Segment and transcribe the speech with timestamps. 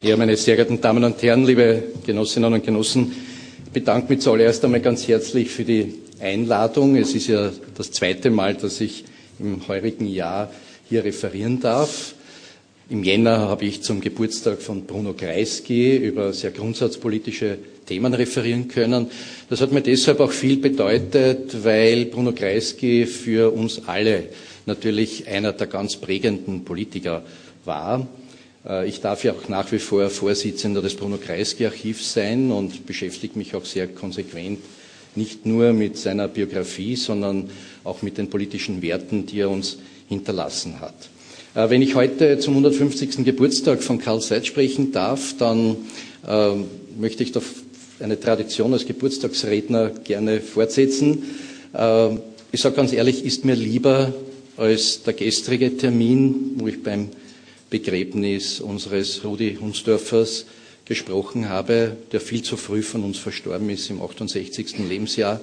[0.00, 3.10] Ja, meine sehr geehrten Damen und Herren, liebe Genossinnen und Genossen,
[3.64, 6.94] ich bedanke mich zuallererst einmal ganz herzlich für die Einladung.
[6.94, 9.02] Es ist ja das zweite Mal, dass ich
[9.40, 10.52] im heurigen Jahr
[10.88, 12.14] hier referieren darf.
[12.88, 19.10] Im Jänner habe ich zum Geburtstag von Bruno Kreisky über sehr grundsatzpolitische Themen referieren können.
[19.50, 24.26] Das hat mir deshalb auch viel bedeutet, weil Bruno Kreisky für uns alle
[24.64, 27.24] natürlich einer der ganz prägenden Politiker
[27.64, 28.06] war.
[28.66, 32.86] Äh, ich darf ja auch nach wie vor Vorsitzender des Bruno Kreisky Archivs sein und
[32.86, 34.60] beschäftige mich auch sehr konsequent
[35.18, 37.50] nicht nur mit seiner Biografie, sondern
[37.84, 40.94] auch mit den politischen Werten, die er uns hinterlassen hat.
[41.54, 43.24] Äh, wenn ich heute zum 150.
[43.24, 45.76] Geburtstag von Karl Seitz sprechen darf, dann
[46.26, 46.50] äh,
[46.98, 47.42] möchte ich doch
[48.00, 51.24] eine Tradition als Geburtstagsredner gerne fortsetzen.
[51.74, 52.10] Äh,
[52.52, 54.14] ich sage ganz ehrlich, ist mir lieber
[54.56, 57.08] als der gestrige Termin, wo ich beim
[57.70, 60.46] Begräbnis unseres Rudi Hunsdörfers
[60.84, 64.78] gesprochen habe, der viel zu früh von uns verstorben ist im 68.
[64.88, 65.40] Lebensjahr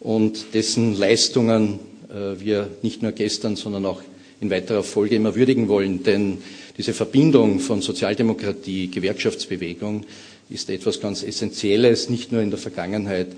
[0.00, 1.78] und dessen Leistungen
[2.08, 4.02] äh, wir nicht nur gestern, sondern auch
[4.40, 6.02] in weiterer Folge immer würdigen wollen.
[6.02, 6.38] Denn
[6.76, 10.04] diese Verbindung von Sozialdemokratie, Gewerkschaftsbewegung
[10.48, 13.28] ist etwas ganz Essentielles, nicht nur in der Vergangenheit,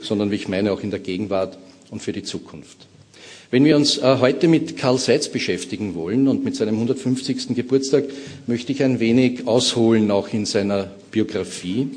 [0.00, 1.58] sondern wie ich meine auch in der Gegenwart
[1.90, 2.86] und für die Zukunft.
[3.56, 7.54] Wenn wir uns äh, heute mit Karl Seitz beschäftigen wollen und mit seinem 150.
[7.54, 8.04] Geburtstag,
[8.46, 11.88] möchte ich ein wenig ausholen, auch in seiner Biografie.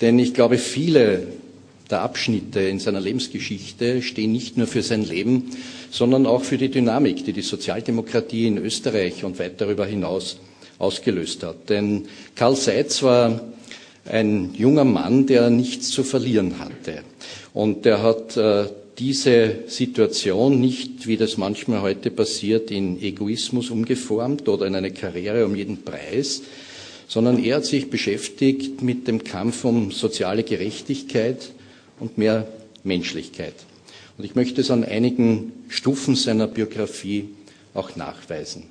[0.00, 1.26] Denn ich glaube, viele
[1.90, 5.50] der Abschnitte in seiner Lebensgeschichte stehen nicht nur für sein Leben,
[5.90, 10.38] sondern auch für die Dynamik, die die Sozialdemokratie in Österreich und weit darüber hinaus
[10.78, 11.68] ausgelöst hat.
[11.68, 13.42] Denn Karl Seitz war
[14.06, 17.02] ein junger Mann, der nichts zu verlieren hatte.
[17.52, 18.64] Und er hat äh,
[18.98, 25.46] diese Situation nicht, wie das manchmal heute passiert, in Egoismus umgeformt oder in eine Karriere
[25.46, 26.42] um jeden Preis,
[27.08, 31.50] sondern er hat sich beschäftigt mit dem Kampf um soziale Gerechtigkeit
[31.98, 32.46] und mehr
[32.82, 33.54] Menschlichkeit.
[34.16, 37.30] Und ich möchte es an einigen Stufen seiner Biografie
[37.74, 38.64] auch nachweisen.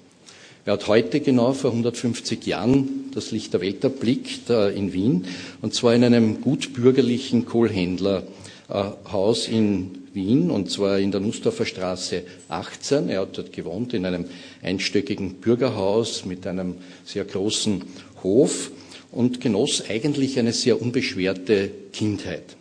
[0.66, 5.26] Er hat heute genau vor 150 Jahren das Licht der Welt erblickt äh, in Wien,
[5.62, 13.10] und zwar in einem gutbürgerlichen Kohlhändlerhaus in Wien, und zwar in der Nussdorfer Straße 18.
[13.10, 14.26] Er hat dort gewohnt, in einem
[14.62, 16.76] einstöckigen Bürgerhaus mit einem
[17.06, 17.84] sehr großen
[18.24, 18.72] Hof
[19.12, 22.56] und genoss eigentlich eine sehr unbeschwerte Kindheit.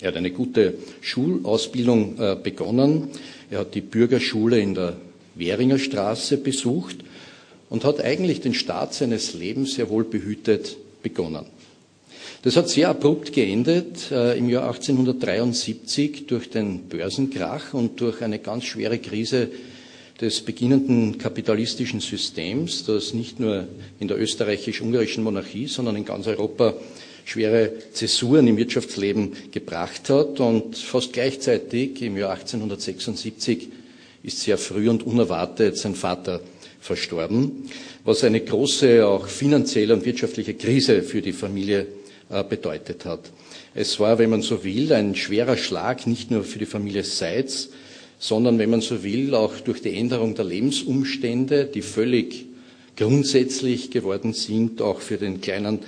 [0.00, 3.08] Er hat eine gute Schulausbildung äh, begonnen.
[3.50, 4.96] Er hat die Bürgerschule in der
[5.34, 6.98] Währinger Straße besucht
[7.70, 11.46] und hat eigentlich den Start seines Lebens sehr wohl behütet begonnen.
[12.46, 18.38] Das hat sehr abrupt geendet äh, im Jahr 1873 durch den Börsenkrach und durch eine
[18.38, 19.48] ganz schwere Krise
[20.20, 23.66] des beginnenden kapitalistischen Systems, das nicht nur
[23.98, 26.74] in der österreichisch-ungarischen Monarchie, sondern in ganz Europa
[27.24, 30.38] schwere Zäsuren im Wirtschaftsleben gebracht hat.
[30.38, 33.70] Und fast gleichzeitig im Jahr 1876
[34.22, 36.40] ist sehr früh und unerwartet sein Vater
[36.78, 37.68] verstorben,
[38.04, 41.88] was eine große auch finanzielle und wirtschaftliche Krise für die Familie
[42.28, 43.30] bedeutet hat.
[43.74, 47.68] Es war, wenn man so will, ein schwerer Schlag nicht nur für die Familie Seitz,
[48.18, 52.46] sondern, wenn man so will, auch durch die Änderung der Lebensumstände, die völlig
[52.96, 55.80] grundsätzlich geworden sind, auch für den kleinen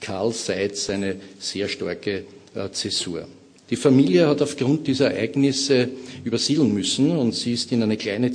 [0.00, 2.24] Karl Seitz eine sehr starke
[2.54, 3.28] äh, Zäsur.
[3.70, 5.88] Die Familie hat aufgrund dieser Ereignisse
[6.24, 8.30] übersiedeln müssen und sie ist in eine kleine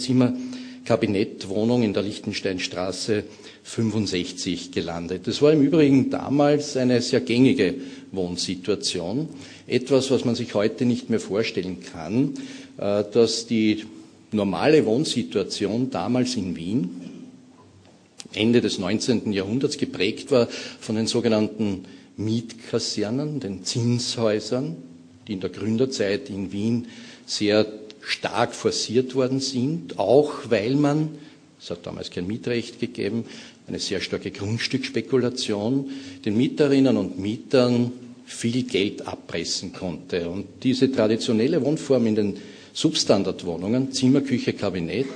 [0.86, 3.24] Zimmerkabinettwohnung in der Lichtensteinstraße
[3.64, 5.28] 65 gelandet.
[5.28, 7.76] Das war im Übrigen damals eine sehr gängige
[8.12, 9.30] Wohnsituation.
[9.68, 12.34] Etwas, was man sich heute nicht mehr vorstellen kann,
[12.78, 13.86] äh, dass die
[14.32, 16.90] normale Wohnsituation damals in Wien
[18.34, 19.34] Ende des 19.
[19.34, 20.48] Jahrhunderts geprägt war
[20.80, 21.86] von den sogenannten
[22.16, 24.76] Mietkasernen, den Zinshäusern,
[25.28, 26.88] die in der Gründerzeit in Wien
[27.26, 27.66] sehr
[28.02, 31.10] stark forciert worden sind, auch weil man,
[31.62, 33.26] es hat damals kein Mietrecht gegeben,
[33.68, 35.92] eine sehr starke Grundstückspekulation,
[36.26, 37.92] den Mieterinnen und Mietern
[38.26, 40.30] viel Geld abpressen konnte.
[40.30, 42.38] Und diese traditionelle Wohnform in den
[42.74, 45.08] Substandardwohnungen, Zimmer, Küche, Kabinett,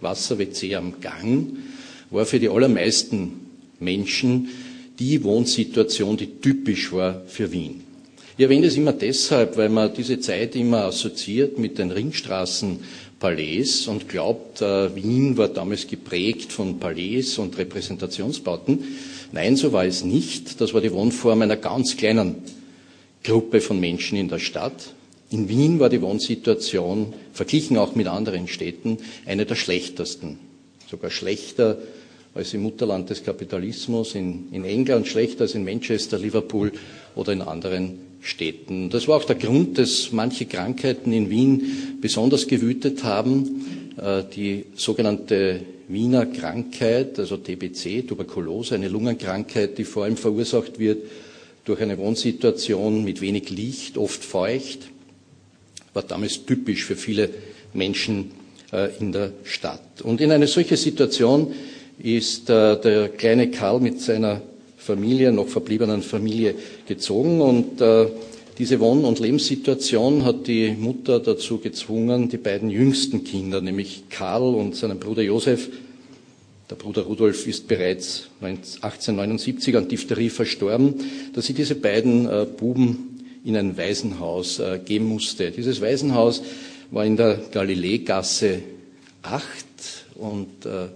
[0.00, 1.56] Wasser, WC am Gang,
[2.10, 3.32] war für die allermeisten
[3.78, 4.48] Menschen
[4.98, 7.82] die Wohnsituation, die typisch war für Wien.
[8.40, 12.78] Ich erwähne das immer deshalb, weil man diese Zeit immer assoziiert mit den Ringstraßen
[13.18, 18.78] Palais und glaubt, äh, Wien war damals geprägt von Palais und Repräsentationsbauten.
[19.32, 20.58] Nein, so war es nicht.
[20.58, 22.36] Das war die Wohnform einer ganz kleinen
[23.22, 24.94] Gruppe von Menschen in der Stadt.
[25.30, 28.96] In Wien war die Wohnsituation, verglichen auch mit anderen Städten,
[29.26, 30.38] eine der schlechtesten.
[30.90, 31.76] Sogar schlechter
[32.34, 36.72] als im Mutterland des Kapitalismus, in, in England schlechter als in Manchester, Liverpool
[37.14, 38.90] oder in anderen Städten.
[38.90, 43.92] Das war auch der Grund, dass manche Krankheiten in Wien besonders gewütet haben.
[43.96, 50.98] Äh, die sogenannte Wiener Krankheit, also TBC, Tuberkulose, eine Lungenkrankheit, die vor allem verursacht wird
[51.64, 54.88] durch eine Wohnsituation mit wenig Licht, oft feucht,
[55.92, 57.30] war damals typisch für viele
[57.72, 58.30] Menschen
[58.72, 60.02] äh, in der Stadt.
[60.02, 61.52] Und in eine solche Situation
[61.98, 64.40] ist äh, der kleine Karl mit seiner
[64.80, 66.54] Familie, noch verbliebenen Familie
[66.86, 68.06] gezogen und äh,
[68.58, 74.54] diese Wohn- und Lebenssituation hat die Mutter dazu gezwungen, die beiden jüngsten Kinder, nämlich Karl
[74.54, 75.68] und seinen Bruder Josef,
[76.70, 80.94] der Bruder Rudolf ist bereits 1879 an Diphtherie verstorben,
[81.34, 85.50] dass sie diese beiden äh, Buben in ein Waisenhaus äh, geben musste.
[85.50, 86.42] Dieses Waisenhaus
[86.90, 88.60] war in der Galileegasse
[89.22, 89.44] 8
[90.14, 90.88] und äh,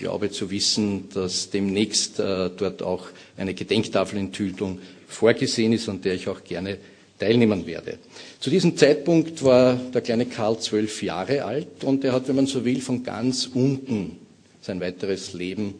[0.00, 3.06] glaube zu wissen, dass demnächst dort auch
[3.36, 6.78] eine Gedenktafelenthüllung vorgesehen ist, an der ich auch gerne
[7.18, 7.98] teilnehmen werde.
[8.40, 12.46] Zu diesem Zeitpunkt war der kleine Karl zwölf Jahre alt und er hat, wenn man
[12.46, 14.16] so will, von ganz unten
[14.62, 15.74] sein weiteres Leben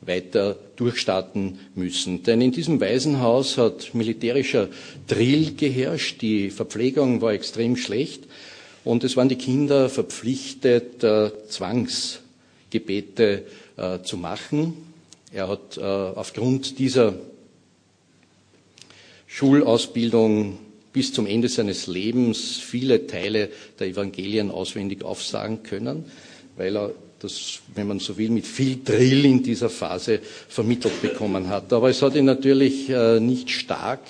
[0.00, 2.24] weiter durchstarten müssen.
[2.24, 4.68] Denn in diesem Waisenhaus hat militärischer
[5.06, 8.24] Drill geherrscht, die Verpflegung war extrem schlecht
[8.82, 11.30] und es waren die Kinder verpflichtet, äh,
[12.72, 13.44] Zwangsgebete
[13.76, 14.74] äh, zu machen.
[15.32, 17.14] Er hat äh, aufgrund dieser
[19.26, 20.58] Schulausbildung
[20.92, 23.48] bis zum Ende seines Lebens viele Teile
[23.78, 26.04] der Evangelien auswendig aufsagen können,
[26.56, 31.48] weil er das, wenn man so will, mit viel Drill in dieser Phase vermittelt bekommen
[31.48, 31.72] hat.
[31.72, 34.00] Aber es hat ihn natürlich äh, nicht stark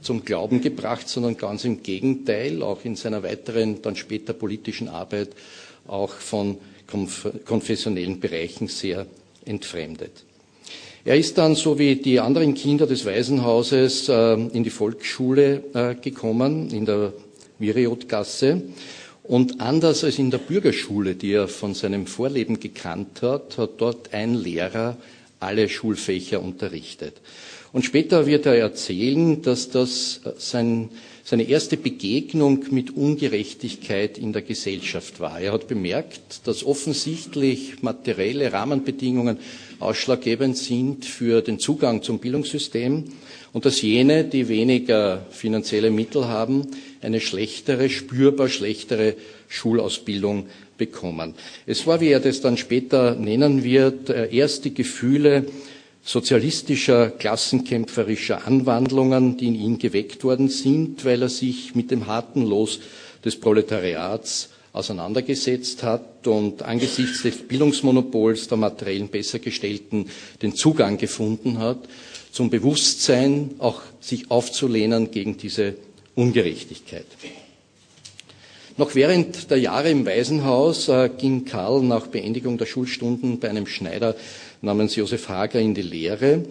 [0.00, 5.30] zum Glauben gebracht, sondern ganz im Gegenteil, auch in seiner weiteren, dann später politischen Arbeit,
[5.86, 6.58] auch von
[7.44, 9.06] konfessionellen Bereichen sehr
[9.44, 10.24] entfremdet.
[11.04, 15.94] Er ist dann, so wie die anderen Kinder des Waisenhauses, äh, in die Volksschule äh,
[15.94, 17.12] gekommen, in der
[17.58, 18.62] Miriotgasse.
[19.22, 24.12] Und anders als in der Bürgerschule, die er von seinem Vorleben gekannt hat, hat dort
[24.12, 24.96] ein Lehrer
[25.40, 27.14] alle Schulfächer unterrichtet.
[27.72, 30.90] Und später wird er erzählen, dass das äh, sein,
[31.28, 35.38] seine erste Begegnung mit Ungerechtigkeit in der Gesellschaft war.
[35.38, 39.36] Er hat bemerkt, dass offensichtlich materielle Rahmenbedingungen
[39.78, 43.04] ausschlaggebend sind für den Zugang zum Bildungssystem
[43.52, 46.66] und dass jene, die weniger finanzielle Mittel haben,
[47.02, 49.14] eine schlechtere, spürbar schlechtere
[49.48, 50.46] Schulausbildung
[50.78, 51.34] bekommen.
[51.66, 55.44] Es war, wie er das dann später nennen wird, äh, erste Gefühle
[56.08, 62.46] sozialistischer, klassenkämpferischer Anwandlungen, die in ihm geweckt worden sind, weil er sich mit dem harten
[62.46, 62.80] Los
[63.26, 70.08] des Proletariats auseinandergesetzt hat und angesichts des Bildungsmonopols der materiellen Bessergestellten
[70.40, 71.80] den Zugang gefunden hat,
[72.32, 75.74] zum Bewusstsein auch sich aufzulehnen gegen diese
[76.14, 77.04] Ungerechtigkeit.
[78.78, 83.66] Noch während der Jahre im Waisenhaus äh, ging Karl nach Beendigung der Schulstunden bei einem
[83.66, 84.14] Schneider
[84.62, 86.44] namens Josef Hager in die Lehre.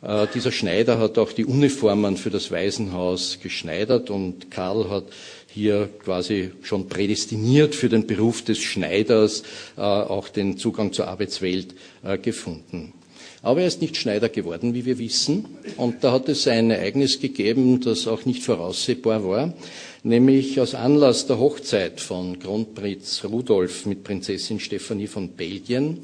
[0.00, 5.06] Äh, dieser Schneider hat auch die Uniformen für das Waisenhaus geschneidert und Karl hat
[5.48, 9.42] hier quasi schon prädestiniert für den Beruf des Schneiders
[9.76, 11.74] äh, auch den Zugang zur Arbeitswelt
[12.22, 12.92] gefunden.
[13.42, 15.44] Aber er ist nicht Schneider geworden, wie wir wissen.
[15.76, 19.54] Und da hat es ein Ereignis gegeben, das auch nicht voraussehbar war,
[20.02, 26.00] nämlich aus Anlass der Hochzeit von Kronprinz Rudolf mit Prinzessin Stephanie von Belgien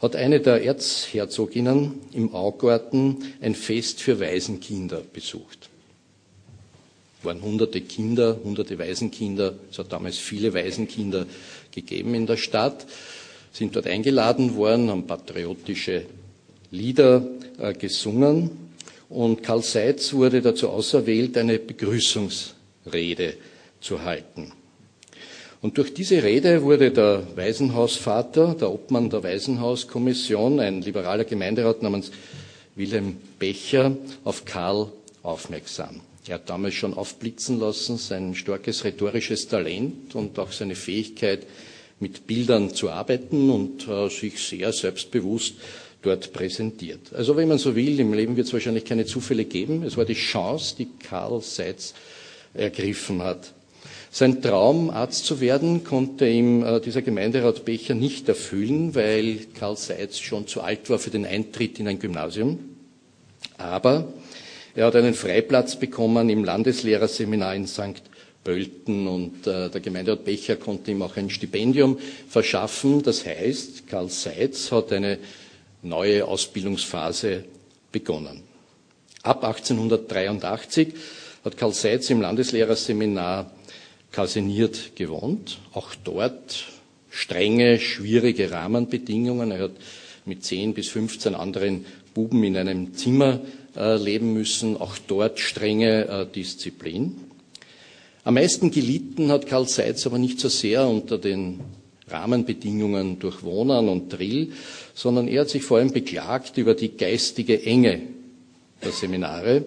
[0.00, 5.68] hat eine der Erzherzoginnen im Augarten ein Fest für Waisenkinder besucht
[7.22, 9.54] waren hunderte Kinder, hunderte Waisenkinder.
[9.70, 11.26] Es hat damals viele Waisenkinder
[11.72, 12.86] gegeben in der Stadt,
[13.52, 16.06] sind dort eingeladen worden, haben patriotische
[16.70, 17.26] Lieder
[17.58, 18.50] äh, gesungen.
[19.08, 23.34] Und Karl Seitz wurde dazu auserwählt, eine Begrüßungsrede
[23.80, 24.52] zu halten.
[25.60, 32.12] Und durch diese Rede wurde der Waisenhausvater, der Obmann der Waisenhauskommission, ein liberaler Gemeinderat namens
[32.76, 36.00] Wilhelm Becher, auf Karl aufmerksam.
[36.28, 41.46] Er hat damals schon aufblitzen lassen sein starkes rhetorisches Talent und auch seine Fähigkeit,
[42.00, 45.54] mit Bildern zu arbeiten und äh, sich sehr selbstbewusst
[46.02, 47.12] dort präsentiert.
[47.14, 49.82] Also wenn man so will, im Leben wird es wahrscheinlich keine Zufälle geben.
[49.82, 51.94] Es war die Chance, die Karl Seitz
[52.54, 53.52] ergriffen hat.
[54.10, 59.76] Sein Traum, Arzt zu werden, konnte ihm äh, dieser Gemeinderat Becher nicht erfüllen, weil Karl
[59.76, 62.58] Seitz schon zu alt war für den Eintritt in ein Gymnasium.
[63.58, 64.12] Aber
[64.74, 68.02] er hat einen Freiplatz bekommen im Landeslehrerseminar in St.
[68.44, 73.02] Pölten und der Gemeinderat Becher konnte ihm auch ein Stipendium verschaffen.
[73.02, 75.18] Das heißt, Karl Seitz hat eine
[75.82, 77.44] neue Ausbildungsphase
[77.92, 78.42] begonnen.
[79.22, 80.94] Ab 1883
[81.44, 83.50] hat Karl Seitz im Landeslehrerseminar
[84.10, 85.58] Kaseniert gewohnt.
[85.74, 86.64] Auch dort
[87.10, 89.50] strenge, schwierige Rahmenbedingungen.
[89.50, 89.72] Er hat
[90.24, 93.40] mit 10 bis 15 anderen Buben in einem Zimmer
[93.76, 94.76] äh, leben müssen.
[94.76, 97.16] Auch dort strenge äh, Disziplin.
[98.24, 101.60] Am meisten gelitten hat Karl Seitz aber nicht so sehr unter den
[102.10, 104.52] Rahmenbedingungen durch Wohnern und Drill,
[104.94, 108.02] sondern er hat sich vor allem beklagt über die geistige Enge
[108.82, 109.64] der Seminare.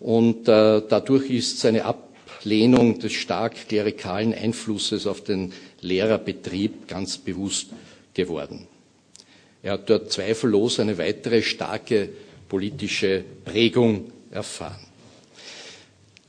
[0.00, 7.68] Und äh, dadurch ist seine Ablehnung des stark klerikalen Einflusses auf den Lehrerbetrieb ganz bewusst
[8.14, 8.66] geworden.
[9.62, 12.10] Er hat dort zweifellos eine weitere starke
[12.48, 14.85] politische Prägung erfahren.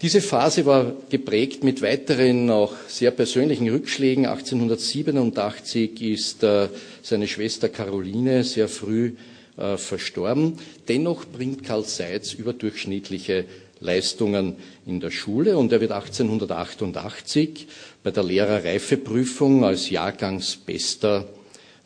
[0.02, 4.28] Diese Phase war geprägt mit weiteren auch sehr persönlichen Rückschlägen.
[4.28, 6.70] 1887 ist äh,
[7.02, 9.14] seine Schwester Caroline sehr früh
[9.58, 10.60] äh, verstorben.
[10.88, 13.46] Dennoch bringt Karl Seitz überdurchschnittliche
[13.80, 17.68] Leistungen in der Schule und er wird 1888
[18.04, 21.28] bei der Lehrerreifeprüfung als Jahrgangsbester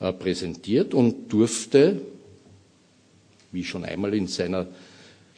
[0.02, 2.02] äh, präsentiert und durfte,
[3.54, 4.68] wie schon einmal in seiner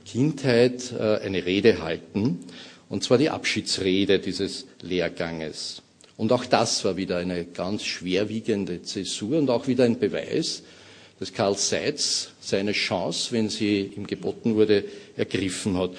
[0.06, 2.40] Kindheit, äh, eine Rede halten,
[2.90, 5.82] und zwar die Abschiedsrede dieses Lehrganges.
[6.18, 10.64] Und auch das war wieder eine ganz schwerwiegende Zäsur und auch wieder ein Beweis,
[11.20, 14.84] dass Karl Seitz seine Chance, wenn sie ihm geboten wurde,
[15.16, 15.92] ergriffen hat.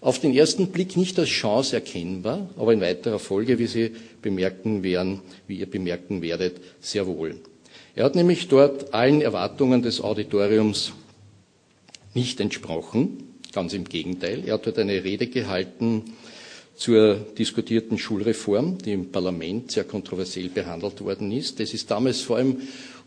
[0.00, 4.82] Auf den ersten Blick nicht als Chance erkennbar, aber in weiterer Folge, wie Sie bemerken
[4.82, 7.36] werden, wie ihr bemerken werdet, sehr wohl.
[7.94, 10.92] Er hat nämlich dort allen Erwartungen des Auditoriums
[12.14, 14.42] nicht entsprochen, ganz im Gegenteil.
[14.46, 16.02] Er hat dort eine Rede gehalten
[16.74, 21.60] zur diskutierten Schulreform, die im Parlament sehr kontroversiell behandelt worden ist.
[21.60, 22.56] Es ist damals vor allem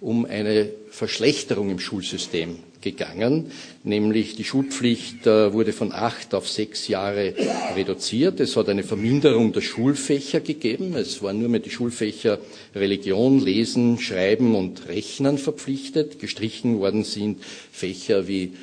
[0.02, 3.52] um eine Verschlechterung im Schulsystem gegangen,
[3.84, 7.34] nämlich die Schulpflicht äh, wurde von acht auf sechs Jahre
[7.76, 8.40] reduziert.
[8.40, 10.94] Es hat eine Verminderung der Schulfächer gegeben.
[10.96, 12.38] Es waren nur mehr die Schulfächer
[12.76, 16.20] Religion, Lesen, Schreiben und Rechnen verpflichtet.
[16.20, 18.54] Gestrichen worden sind Fächer wie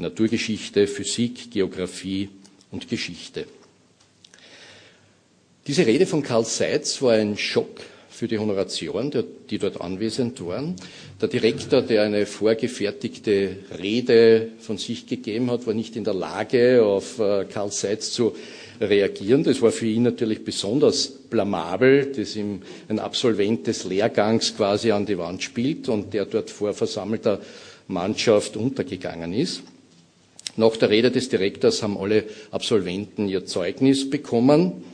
[0.00, 2.28] Naturgeschichte, Physik, Geographie
[2.70, 3.46] und Geschichte.
[5.66, 9.12] Diese Rede von Karl Seitz war ein Schock für die Honoratioren,
[9.48, 10.74] die dort anwesend waren.
[11.20, 16.84] Der Direktor, der eine vorgefertigte Rede von sich gegeben hat, war nicht in der Lage,
[16.84, 18.34] auf äh, Karl Seitz zu
[18.80, 19.44] reagieren.
[19.44, 25.06] Das war für ihn natürlich besonders blamabel, dass ihm ein Absolvent des Lehrgangs quasi an
[25.06, 27.40] die Wand spielt und der dort vor versammelter
[27.88, 29.62] Mannschaft untergegangen ist.
[30.56, 34.84] Nach der Rede des Direktors haben alle Absolventen ihr Zeugnis bekommen,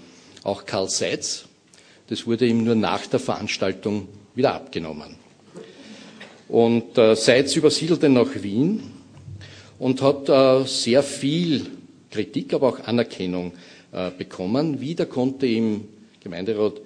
[0.43, 1.47] auch Karl Seitz,
[2.09, 5.17] das wurde ihm nur nach der Veranstaltung wieder abgenommen.
[6.49, 8.83] Und äh, Seitz übersiedelte nach Wien
[9.79, 11.67] und hat äh, sehr viel
[12.11, 13.53] Kritik, aber auch Anerkennung
[13.93, 14.81] äh, bekommen.
[14.81, 15.89] Wieder konnte ihm
[16.23, 16.81] Gemeinderat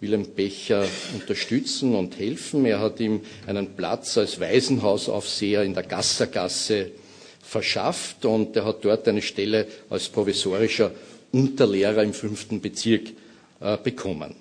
[0.00, 2.64] Wilhelm Becher unterstützen und helfen.
[2.64, 6.90] Er hat ihm einen Platz als Waisenhausaufseher in der Gassergasse
[7.50, 10.92] verschafft und er hat dort eine Stelle als provisorischer
[11.32, 13.08] Unterlehrer im fünften Bezirk
[13.60, 14.36] äh, bekommen.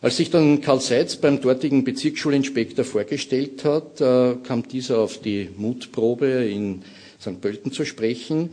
[0.00, 5.48] Als sich dann Karl Seitz beim dortigen Bezirksschulinspektor vorgestellt hat, äh, kam dieser auf die
[5.56, 6.82] Mutprobe in
[7.20, 7.40] St.
[7.40, 8.50] Pölten zu sprechen.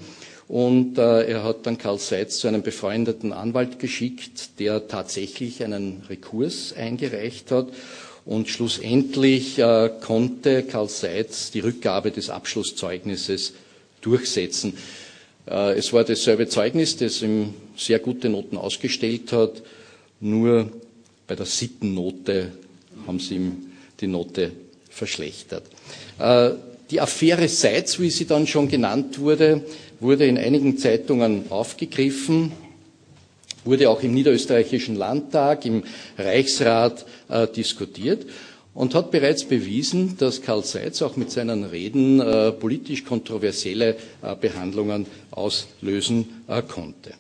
[0.48, 6.04] Und äh, er hat dann Karl Seitz zu einem befreundeten Anwalt geschickt, der tatsächlich einen
[6.08, 7.70] Rekurs eingereicht hat.
[8.26, 13.54] Und schlussendlich äh, konnte Karl Seitz die Rückgabe des Abschlusszeugnisses
[14.02, 14.78] durchsetzen.
[15.50, 19.62] Äh, es war dasselbe Zeugnis, das ihm sehr gute Noten ausgestellt hat,
[20.20, 20.72] nur
[21.28, 22.52] bei der Sittennote
[23.08, 24.52] haben sie ihm die Note
[24.90, 25.64] verschlechtert.
[26.20, 26.52] Äh,
[26.92, 29.64] die Affäre Seitz, wie sie dann schon genannt wurde,
[30.00, 32.52] wurde in einigen Zeitungen aufgegriffen,
[33.70, 35.84] wurde auch im niederösterreichischen Landtag, im
[36.18, 38.26] Reichsrat äh, diskutiert
[38.74, 44.36] und hat bereits bewiesen, dass Karl Seitz auch mit seinen Reden äh, politisch kontroversielle äh,
[44.40, 47.14] Behandlungen auslösen äh, konnte.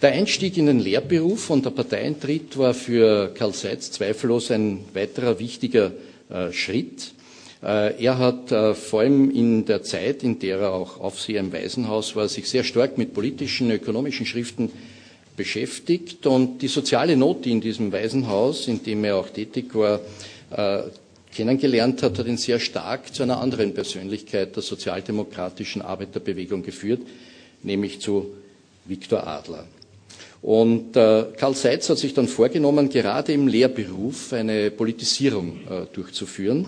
[0.00, 5.38] Der Einstieg in den Lehrberuf und der Parteientritt war für Karl Seitz zweifellos ein weiterer
[5.38, 5.92] wichtiger
[6.30, 7.12] äh, Schritt.
[7.62, 11.52] Äh, er hat äh, vor allem in der Zeit, in der er auch Aufseher im
[11.52, 14.70] Waisenhaus war, sich sehr stark mit politischen, ökonomischen Schriften
[15.36, 20.00] beschäftigt und die soziale Not, die in diesem Waisenhaus, in dem er auch tätig war,
[20.50, 20.82] äh,
[21.34, 27.00] kennengelernt hat, hat ihn sehr stark zu einer anderen Persönlichkeit der sozialdemokratischen Arbeiterbewegung geführt,
[27.62, 28.34] nämlich zu
[28.84, 29.66] Viktor Adler.
[30.42, 36.66] Und äh, Karl Seitz hat sich dann vorgenommen, gerade im Lehrberuf eine Politisierung äh, durchzuführen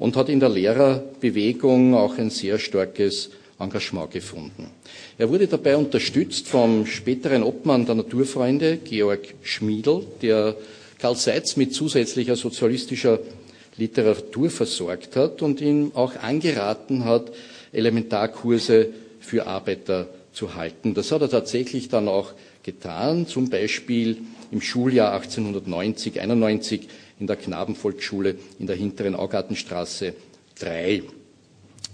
[0.00, 3.30] und hat in der Lehrerbewegung auch ein sehr starkes
[3.60, 4.70] Engagement gefunden.
[5.18, 10.56] Er wurde dabei unterstützt vom späteren Obmann der Naturfreunde, Georg Schmiedl, der
[10.98, 13.20] Karl Seitz mit zusätzlicher sozialistischer
[13.76, 17.30] Literatur versorgt hat und ihm auch angeraten hat,
[17.72, 18.88] Elementarkurse
[19.20, 20.94] für Arbeiter zu halten.
[20.94, 24.18] Das hat er tatsächlich dann auch getan, zum Beispiel
[24.50, 26.80] im Schuljahr 1890-91
[27.20, 30.14] in der Knabenvolksschule in der hinteren Augartenstraße
[30.58, 31.02] 3.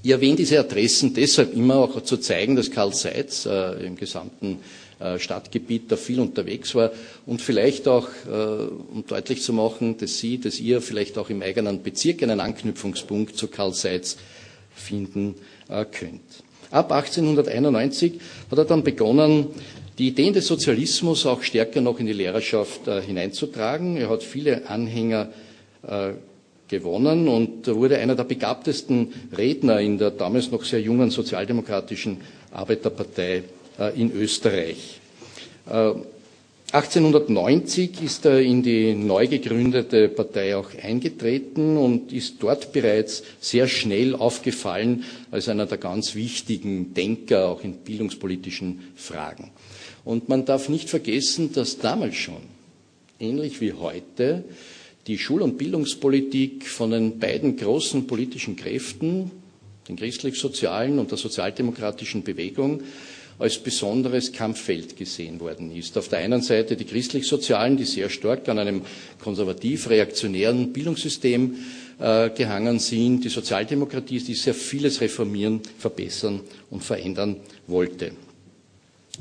[0.03, 4.61] Ich erwähne diese Adressen deshalb immer auch zu zeigen, dass Karl Seitz äh, im gesamten
[5.01, 6.93] äh, Stadtgebiet da viel unterwegs war
[7.27, 11.43] und vielleicht auch, äh, um deutlich zu machen, dass Sie, dass ihr vielleicht auch im
[11.43, 14.17] eigenen Bezirk einen Anknüpfungspunkt zu Karl Seitz
[14.75, 15.35] finden
[15.69, 16.23] äh, könnt.
[16.71, 19.49] Ab 1891 hat er dann begonnen,
[19.99, 23.97] die Ideen des Sozialismus auch stärker noch in die Lehrerschaft äh, hineinzutragen.
[23.97, 25.31] Er hat viele Anhänger
[25.87, 26.11] äh,
[26.69, 32.19] gewonnen und wurde einer der begabtesten Redner in der damals noch sehr jungen sozialdemokratischen
[32.53, 33.45] Arbeiterpartei
[33.79, 35.01] äh, in Österreich.
[36.73, 43.67] 1890 ist er in die neu gegründete Partei auch eingetreten und ist dort bereits sehr
[43.67, 49.51] schnell aufgefallen als einer der ganz wichtigen Denker auch in bildungspolitischen Fragen.
[50.07, 52.41] Und man darf nicht vergessen, dass damals schon,
[53.19, 54.45] ähnlich wie heute,
[55.09, 59.33] die Schul- und Bildungspolitik von den beiden großen politischen Kräften,
[59.89, 62.85] den christlich-sozialen und der sozialdemokratischen Bewegung,
[63.41, 65.99] als besonderes Kampffeld gesehen worden ist.
[65.99, 68.83] Auf der einen Seite die christlich-sozialen, die sehr stark an einem
[69.19, 71.57] konservativ-reaktionären Bildungssystem
[71.99, 78.13] äh, gehangen sind, die Sozialdemokratie, die sehr vieles reformieren, verbessern und verändern wollte.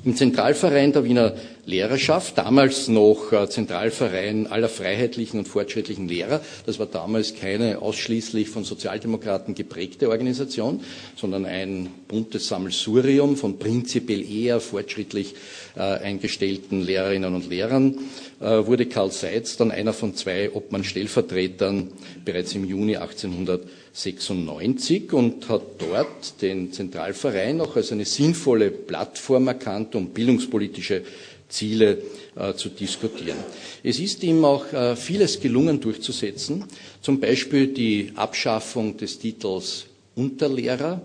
[0.04, 1.34] Im Zentralverein der Wiener
[1.66, 8.50] Lehrerschaft, damals noch äh, Zentralverein aller freiheitlichen und fortschrittlichen Lehrer, das war damals keine ausschließlich
[8.50, 10.82] von Sozialdemokraten geprägte Organisation,
[11.16, 15.36] sondern ein buntes Sammelsurium von prinzipiell eher fortschrittlich
[15.76, 17.98] äh, eingestellten Lehrerinnen und Lehrern,
[18.40, 21.92] äh, wurde Karl Seitz dann einer von zwei Obmann-Stellvertretern
[22.24, 23.62] bereits im Juni 1800
[23.96, 31.04] 96 und hat dort den Zentralverein auch als eine sinnvolle Plattform erkannt, um bildungspolitische
[31.56, 31.98] Ziele
[32.36, 33.38] äh, zu diskutieren.
[33.84, 36.66] Es ist ihm auch äh, vieles gelungen durchzusetzen,
[37.02, 41.02] zum Beispiel die Abschaffung des Titels Unterlehrer,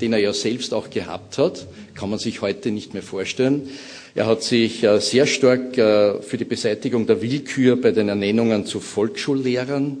[0.00, 3.68] den er ja selbst auch gehabt hat, kann man sich heute nicht mehr vorstellen.
[4.14, 8.80] Er hat sich äh, sehr stark für die Beseitigung der Willkür bei den Ernennungen zu
[8.80, 9.98] Volksschullehrern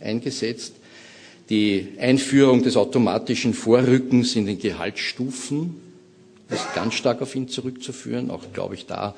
[0.00, 0.74] eingesetzt
[1.48, 5.91] die Einführung des automatischen Vorrückens in den Gehaltsstufen
[6.52, 8.30] ist ganz stark auf ihn zurückzuführen.
[8.30, 9.14] Auch, glaube ich, da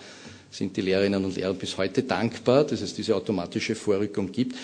[0.50, 4.56] sind die Lehrerinnen und Lehrer bis heute dankbar, dass es diese automatische Vorrückung gibt.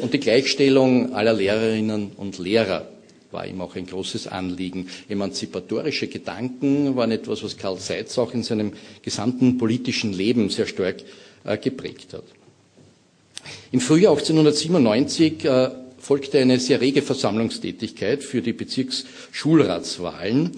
[0.00, 2.88] Und die Gleichstellung aller Lehrerinnen und Lehrer
[3.30, 4.88] war ihm auch ein großes Anliegen.
[5.08, 10.96] Emanzipatorische Gedanken waren etwas, was Karl Seitz auch in seinem gesamten politischen Leben sehr stark
[11.44, 12.24] äh, geprägt hat.
[13.72, 20.52] Im Frühjahr 1897 äh, folgte eine sehr rege Versammlungstätigkeit für die Bezirksschulratswahlen.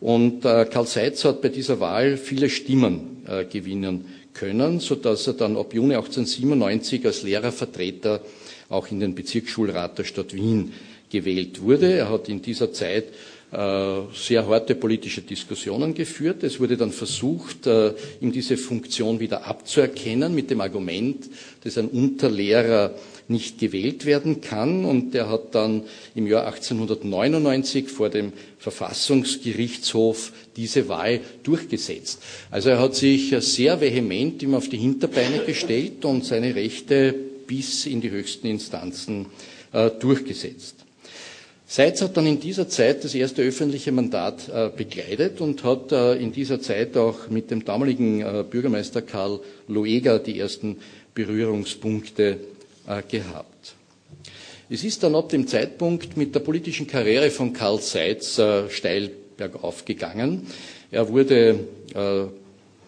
[0.00, 5.34] Und äh, Karl Seitz hat bei dieser Wahl viele Stimmen äh, gewinnen können, sodass er
[5.34, 8.22] dann ab Juni 1897 als Lehrervertreter
[8.70, 10.72] auch in den Bezirksschulrat der Stadt Wien
[11.10, 11.92] gewählt wurde.
[11.92, 13.06] Er hat in dieser Zeit
[13.52, 16.44] äh, sehr harte politische Diskussionen geführt.
[16.44, 21.28] Es wurde dann versucht, äh, ihm diese Funktion wieder abzuerkennen mit dem Argument,
[21.64, 22.94] dass ein Unterlehrer
[23.30, 24.84] nicht gewählt werden kann.
[24.84, 32.20] Und er hat dann im Jahr 1899 vor dem Verfassungsgerichtshof diese Wahl durchgesetzt.
[32.50, 37.14] Also er hat sich sehr vehement ihm auf die Hinterbeine gestellt und seine Rechte
[37.46, 39.26] bis in die höchsten Instanzen
[39.72, 40.76] äh, durchgesetzt.
[41.72, 46.14] Seitz hat dann in dieser Zeit das erste öffentliche Mandat äh, bekleidet und hat äh,
[46.16, 49.38] in dieser Zeit auch mit dem damaligen äh, Bürgermeister Karl
[49.68, 50.78] Loeger die ersten
[51.14, 52.38] Berührungspunkte
[53.08, 53.74] gehabt.
[54.68, 59.10] Es ist dann ab dem Zeitpunkt mit der politischen Karriere von Karl Seitz äh, steil
[59.36, 60.46] bergauf gegangen.
[60.92, 61.58] Er wurde
[61.94, 62.24] äh,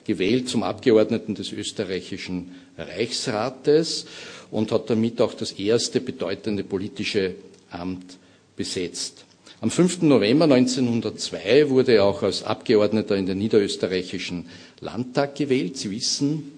[0.05, 4.07] gewählt zum Abgeordneten des österreichischen Reichsrates
[4.51, 7.35] und hat damit auch das erste bedeutende politische
[7.71, 8.19] Amt
[8.57, 9.25] besetzt.
[9.61, 10.03] Am 5.
[10.03, 14.49] November 1902 wurde er auch als Abgeordneter in den niederösterreichischen
[14.81, 15.77] Landtag gewählt.
[15.77, 16.53] Sie wissen,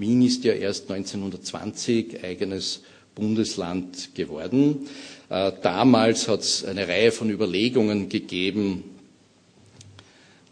[0.00, 2.82] Wien ist ja erst 1920 eigenes
[3.14, 4.88] Bundesland geworden.
[5.28, 8.84] Äh, damals hat es eine Reihe von Überlegungen gegeben,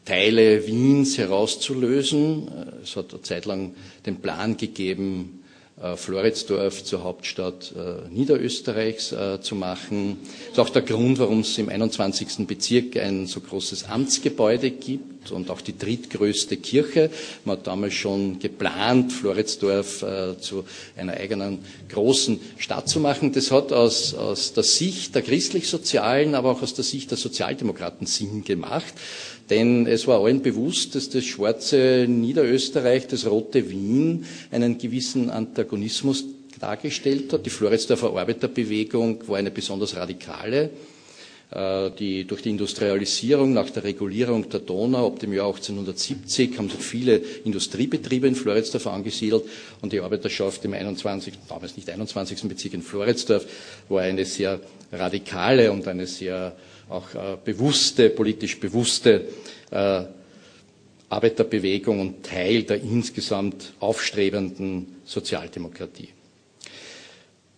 [0.04, 2.48] Teile Wiens herauszulösen.
[2.82, 3.74] Es hat eine Zeit lang
[4.06, 5.42] den Plan gegeben,
[5.82, 10.18] äh, Floridsdorf zur Hauptstadt äh, Niederösterreichs äh, zu machen.
[10.48, 12.46] Das ist auch der Grund, warum es im 21.
[12.46, 17.10] Bezirk ein so großes Amtsgebäude gibt und auch die drittgrößte Kirche.
[17.44, 20.04] Man hat damals schon geplant, Floridsdorf
[20.40, 20.64] zu
[20.96, 23.32] einer eigenen großen Stadt zu machen.
[23.32, 28.06] Das hat aus, aus der Sicht der christlich-sozialen, aber auch aus der Sicht der Sozialdemokraten
[28.06, 28.94] Sinn gemacht.
[29.50, 36.24] Denn es war allen bewusst, dass das schwarze Niederösterreich, das rote Wien, einen gewissen Antagonismus
[36.60, 37.46] dargestellt hat.
[37.46, 40.68] Die Floridsdorfer Arbeiterbewegung war eine besonders radikale, äh,
[41.50, 46.80] die durch die Industrialisierung nach der Regulierung der Donau ab dem Jahr 1870 haben sich
[46.80, 49.44] viele Industriebetriebe in Floridsdorf angesiedelt
[49.80, 52.42] und die Arbeiterschaft im 21., damals nicht 21.
[52.42, 53.46] Bezirk in Floridsdorf
[53.88, 54.60] war eine sehr
[54.92, 56.54] radikale und eine sehr
[56.90, 59.24] auch äh, bewusste, politisch bewusste
[59.70, 60.02] äh,
[61.08, 66.08] Arbeiterbewegung und Teil der insgesamt aufstrebenden Sozialdemokratie.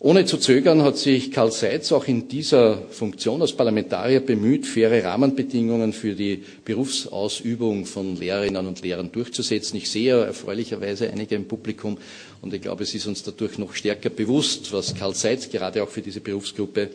[0.03, 5.03] Ohne zu zögern hat sich Karl Seitz auch in dieser Funktion als Parlamentarier bemüht, faire
[5.03, 9.77] Rahmenbedingungen für die Berufsausübung von Lehrerinnen und Lehrern durchzusetzen.
[9.77, 11.99] Ich sehe erfreulicherweise einige im Publikum
[12.41, 15.89] und ich glaube, es ist uns dadurch noch stärker bewusst, was Karl Seitz gerade auch
[15.89, 16.89] für diese Berufsgruppe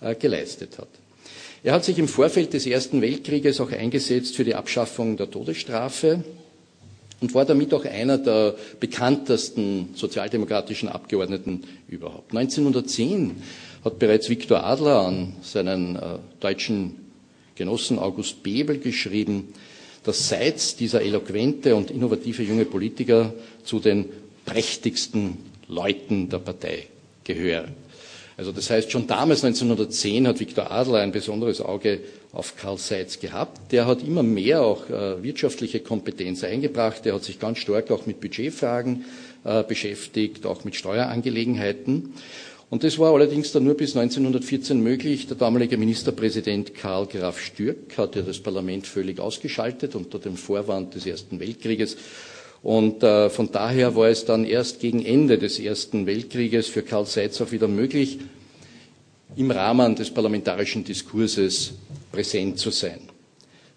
[0.00, 0.88] äh, geleistet hat.
[1.64, 6.22] Er hat sich im Vorfeld des Ersten Weltkrieges auch eingesetzt für die Abschaffung der Todesstrafe
[7.22, 12.36] und war damit auch einer der bekanntesten sozialdemokratischen Abgeordneten überhaupt.
[12.36, 13.36] 1910
[13.84, 16.00] hat bereits Viktor Adler an seinen äh,
[16.40, 16.96] deutschen
[17.54, 19.54] Genossen August Bebel geschrieben,
[20.04, 23.32] dass Seitz, dieser eloquente und innovative junge Politiker,
[23.64, 24.06] zu den
[24.44, 26.86] prächtigsten Leuten der Partei
[27.22, 27.68] gehöre.
[28.36, 32.00] Also das heißt, schon damals 1910 hat Viktor Adler ein besonderes Auge
[32.32, 33.72] auf Karl Seitz gehabt.
[33.72, 37.04] Der hat immer mehr auch äh, wirtschaftliche Kompetenz eingebracht.
[37.04, 39.04] Der hat sich ganz stark auch mit Budgetfragen
[39.44, 42.14] äh, beschäftigt, auch mit Steuerangelegenheiten.
[42.70, 45.26] Und das war allerdings dann nur bis 1914 möglich.
[45.26, 51.04] Der damalige Ministerpräsident Karl Graf Stürk hatte das Parlament völlig ausgeschaltet unter dem Vorwand des
[51.04, 51.98] Ersten Weltkrieges.
[52.62, 57.04] Und äh, von daher war es dann erst gegen Ende des Ersten Weltkrieges für Karl
[57.04, 58.20] Seitz auch wieder möglich,
[59.36, 61.74] im Rahmen des parlamentarischen Diskurses
[62.12, 63.00] präsent zu sein.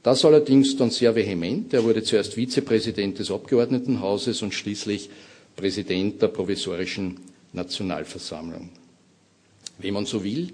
[0.03, 1.73] Das allerdings dann sehr vehement.
[1.73, 5.09] Er wurde zuerst Vizepräsident des Abgeordnetenhauses und schließlich
[5.55, 7.19] Präsident der provisorischen
[7.53, 8.69] Nationalversammlung.
[9.79, 10.51] Wenn man so will,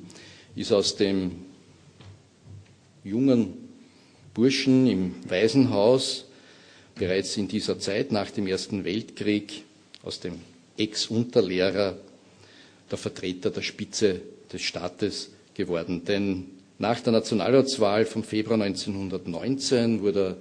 [0.56, 1.32] ist aus dem
[3.04, 3.58] jungen
[4.34, 6.26] Burschen im Waisenhaus
[6.96, 9.63] bereits in dieser Zeit nach dem Ersten Weltkrieg
[10.04, 10.36] aus dem
[10.78, 11.98] Ex-Unterlehrer
[12.89, 16.06] der Vertreter der Spitze des Staates geworden.
[16.06, 16.46] Denn
[16.82, 20.36] nach der Nationalratswahl vom Februar 1919 wurde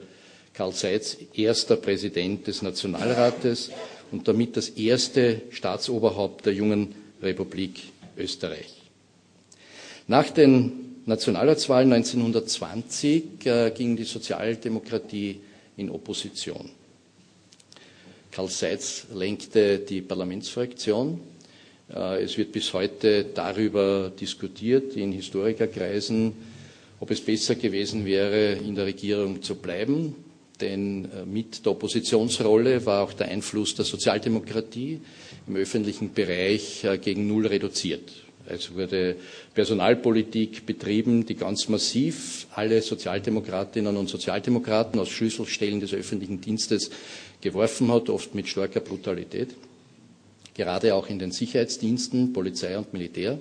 [0.55, 3.71] Karl Seitz erster Präsident des Nationalrates
[4.11, 7.83] und damit das erste Staatsoberhaupt der jungen Republik
[8.17, 8.75] Österreich.
[10.09, 15.41] Nach den Nationalratswahlen 1920 äh, ging die Sozialdemokratie
[15.77, 16.71] in Opposition.
[18.31, 21.21] Karl Seitz lenkte die Parlamentsfraktion.
[21.95, 26.33] Äh, es wird bis heute darüber diskutiert in Historikerkreisen,
[27.01, 30.15] ob es besser gewesen wäre, in der Regierung zu bleiben.
[30.61, 35.01] Denn äh, mit der Oppositionsrolle war auch der Einfluss der Sozialdemokratie
[35.47, 38.11] im öffentlichen Bereich äh, gegen Null reduziert.
[38.47, 39.17] Es wurde
[39.55, 46.91] Personalpolitik betrieben, die ganz massiv alle Sozialdemokratinnen und Sozialdemokraten aus Schlüsselstellen des öffentlichen Dienstes
[47.41, 49.51] geworfen hat, oft mit starker Brutalität.
[50.61, 53.39] Gerade auch in den Sicherheitsdiensten, Polizei und Militär.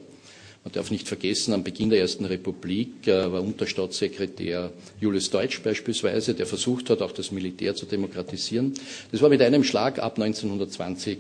[0.64, 6.34] Man darf nicht vergessen, am Beginn der Ersten Republik äh, war Unterstaatssekretär Julius Deutsch beispielsweise,
[6.34, 8.74] der versucht hat, auch das Militär zu demokratisieren.
[9.12, 11.18] Das war mit einem Schlag ab 1920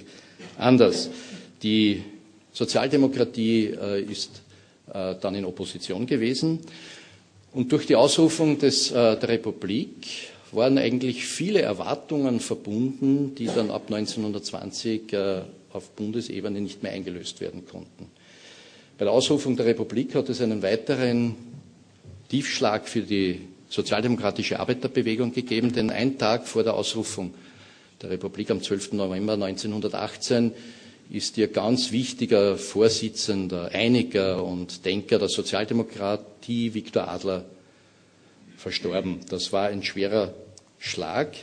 [0.58, 1.10] anders.
[1.64, 2.02] Die
[2.54, 4.42] Sozialdemokratie äh, ist
[4.94, 6.60] äh, dann in Opposition gewesen.
[7.52, 10.08] Und durch die Ausrufung des, der Republik
[10.54, 15.42] waren eigentlich viele Erwartungen verbunden, die dann ab 1920 äh,
[15.74, 18.10] auf Bundesebene nicht mehr eingelöst werden konnten.
[18.98, 21.36] Bei der Ausrufung der Republik hat es einen weiteren
[22.30, 27.34] Tiefschlag für die sozialdemokratische Arbeiterbewegung gegeben, denn ein Tag vor der Ausrufung
[28.02, 28.94] der Republik am 12.
[28.94, 30.52] November 1918
[31.10, 37.46] ist ihr ganz wichtiger Vorsitzender, Einiger und Denker der Sozialdemokratie, Viktor Adler,
[38.58, 39.22] verstorben.
[39.30, 40.34] Das war ein schwerer
[40.78, 41.36] Schlag.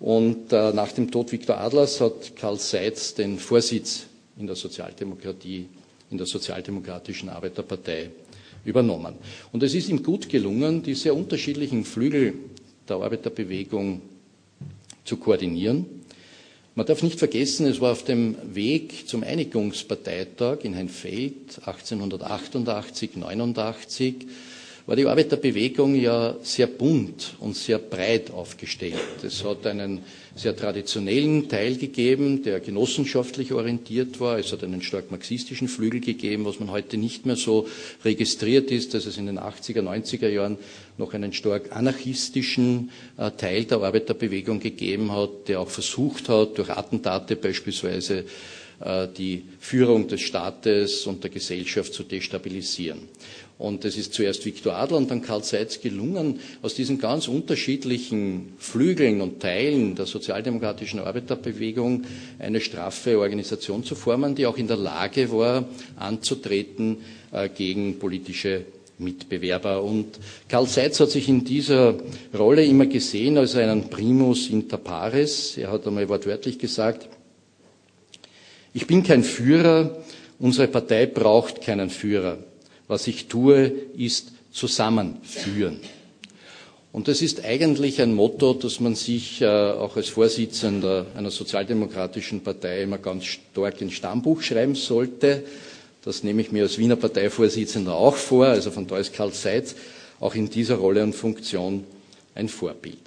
[0.00, 4.06] Und äh, nach dem Tod Viktor Adlers hat Karl Seitz den Vorsitz
[4.38, 5.66] in der Sozialdemokratie,
[6.10, 8.10] in der Sozialdemokratischen Arbeiterpartei
[8.64, 9.14] übernommen.
[9.52, 12.34] Und es ist ihm gut gelungen, die sehr unterschiedlichen Flügel
[12.88, 14.00] der Arbeiterbewegung
[15.04, 15.84] zu koordinieren.
[16.74, 24.14] Man darf nicht vergessen, es war auf dem Weg zum Einigungsparteitag in Heinfeld 1888, 89
[24.90, 29.22] war die Arbeiterbewegung ja sehr bunt und sehr breit aufgestellt.
[29.22, 30.00] Es hat einen
[30.34, 34.40] sehr traditionellen Teil gegeben, der genossenschaftlich orientiert war.
[34.40, 37.68] Es hat einen stark marxistischen Flügel gegeben, was man heute nicht mehr so
[38.04, 40.58] registriert ist, dass es in den 80er, 90er Jahren
[40.98, 46.68] noch einen stark anarchistischen äh, Teil der Arbeiterbewegung gegeben hat, der auch versucht hat, durch
[46.68, 48.24] Attentate beispielsweise
[48.80, 53.02] äh, die Führung des Staates und der Gesellschaft zu destabilisieren.
[53.60, 58.54] Und es ist zuerst Viktor Adler und dann Karl Seitz gelungen, aus diesen ganz unterschiedlichen
[58.58, 62.04] Flügeln und Teilen der sozialdemokratischen Arbeiterbewegung
[62.38, 66.98] eine straffe Organisation zu formen, die auch in der Lage war, anzutreten
[67.32, 68.64] äh, gegen politische
[68.96, 69.82] Mitbewerber.
[69.82, 70.18] Und
[70.48, 71.96] Karl Seitz hat sich in dieser
[72.32, 75.58] Rolle immer gesehen als einen Primus inter pares.
[75.58, 77.10] Er hat einmal wortwörtlich gesagt,
[78.72, 79.98] ich bin kein Führer,
[80.38, 82.38] unsere Partei braucht keinen Führer.
[82.90, 85.78] Was ich tue, ist zusammenführen.
[86.90, 92.40] Und das ist eigentlich ein Motto, das man sich äh, auch als Vorsitzender einer sozialdemokratischen
[92.40, 95.44] Partei immer ganz stark ins Stammbuch schreiben sollte.
[96.02, 98.46] Das nehme ich mir als Wiener Parteivorsitzender auch vor.
[98.46, 99.76] Also von da ist Karl Seitz
[100.18, 101.84] auch in dieser Rolle und Funktion
[102.34, 102.98] ein Vorbild.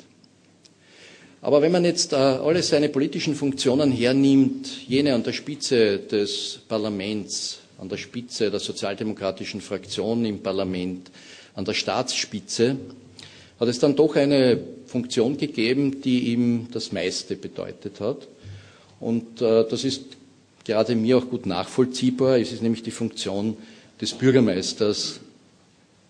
[1.42, 6.62] Aber wenn man jetzt äh, alle seine politischen Funktionen hernimmt, jene an der Spitze des
[6.70, 11.12] Parlaments, an der Spitze der sozialdemokratischen Fraktion im Parlament,
[11.56, 12.78] an der Staatsspitze,
[13.60, 18.28] hat es dann doch eine Funktion gegeben, die ihm das meiste bedeutet hat.
[19.00, 20.04] Und äh, das ist
[20.66, 22.40] gerade mir auch gut nachvollziehbar.
[22.40, 23.58] Es ist nämlich die Funktion
[24.00, 25.20] des Bürgermeisters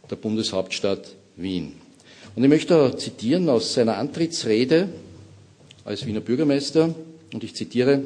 [0.09, 1.73] der Bundeshauptstadt Wien.
[2.35, 4.89] Und ich möchte zitieren aus seiner Antrittsrede
[5.85, 6.93] als Wiener Bürgermeister,
[7.33, 8.03] und ich zitiere,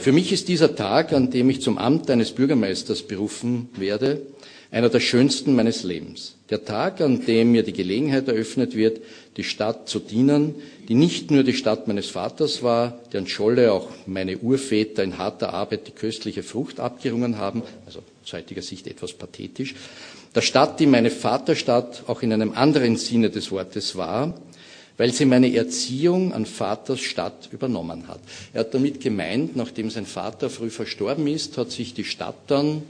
[0.00, 4.22] für mich ist dieser Tag, an dem ich zum Amt eines Bürgermeisters berufen werde,
[4.70, 6.34] einer der schönsten meines Lebens.
[6.48, 9.00] Der Tag, an dem mir die Gelegenheit eröffnet wird,
[9.36, 10.54] die Stadt zu dienen,
[10.88, 15.52] die nicht nur die Stadt meines Vaters war, deren Scholle auch meine Urväter in harter
[15.52, 19.74] Arbeit die köstliche Frucht abgerungen haben, also aus heutiger Sicht etwas pathetisch,
[20.34, 24.34] der Stadt, die meine Vaterstadt auch in einem anderen Sinne des Wortes war,
[25.02, 28.20] weil sie meine Erziehung an Vaters Stadt übernommen hat.
[28.52, 32.82] Er hat damit gemeint, nachdem sein Vater früh verstorben ist, hat sich die Stadt dann,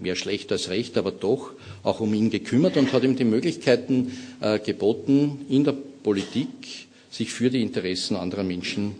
[0.00, 1.52] mehr schlecht als recht, aber doch,
[1.84, 7.32] auch um ihn gekümmert und hat ihm die Möglichkeiten äh, geboten, in der Politik sich
[7.32, 8.96] für die Interessen anderer Menschen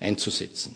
[0.00, 0.74] einzusetzen.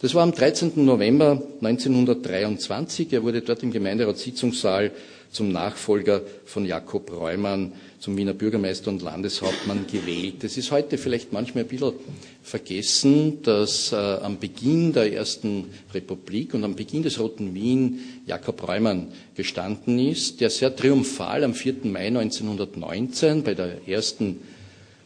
[0.00, 0.84] Das war am 13.
[0.84, 3.12] November 1923.
[3.12, 4.90] Er wurde dort im Gemeinderatssitzungssaal
[5.30, 10.44] zum Nachfolger von Jakob Reumann zum Wiener Bürgermeister und Landeshauptmann gewählt.
[10.44, 11.94] Es ist heute vielleicht manchmal ein bisschen
[12.42, 18.66] vergessen, dass äh, am Beginn der Ersten Republik und am Beginn des Roten Wien Jakob
[18.66, 21.74] Reumann gestanden ist, der sehr triumphal am 4.
[21.84, 24.40] Mai 1919 bei der ersten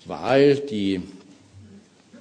[0.07, 1.01] Wahl, die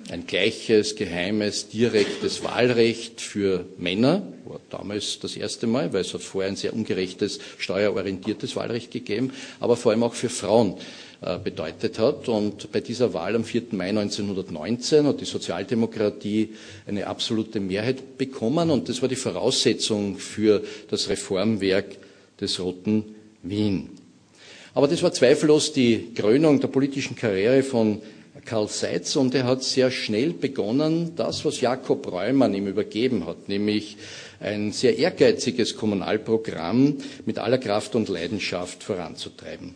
[0.10, 6.22] ein gleiches, geheimes, direktes Wahlrecht für Männer, war damals das erste Mal, weil es hat
[6.22, 10.76] vorher ein sehr ungerechtes, steuerorientiertes Wahlrecht gegeben, aber vor allem auch für Frauen
[11.22, 12.28] äh, bedeutet hat.
[12.30, 13.64] Und bei dieser Wahl am 4.
[13.72, 16.50] Mai 1919 hat die Sozialdemokratie
[16.88, 21.98] eine absolute Mehrheit bekommen und das war die Voraussetzung für das Reformwerk
[22.40, 23.90] des Roten Wien.
[24.74, 28.02] Aber das war zweifellos die Krönung der politischen Karriere von
[28.46, 33.50] Karl Seitz und er hat sehr schnell begonnen, das, was Jakob Reumann ihm übergeben hat,
[33.50, 33.98] nämlich
[34.40, 39.76] ein sehr ehrgeiziges Kommunalprogramm mit aller Kraft und Leidenschaft voranzutreiben.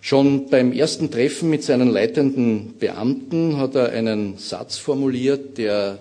[0.00, 5.98] Schon beim ersten Treffen mit seinen leitenden Beamten hat er einen Satz formuliert, der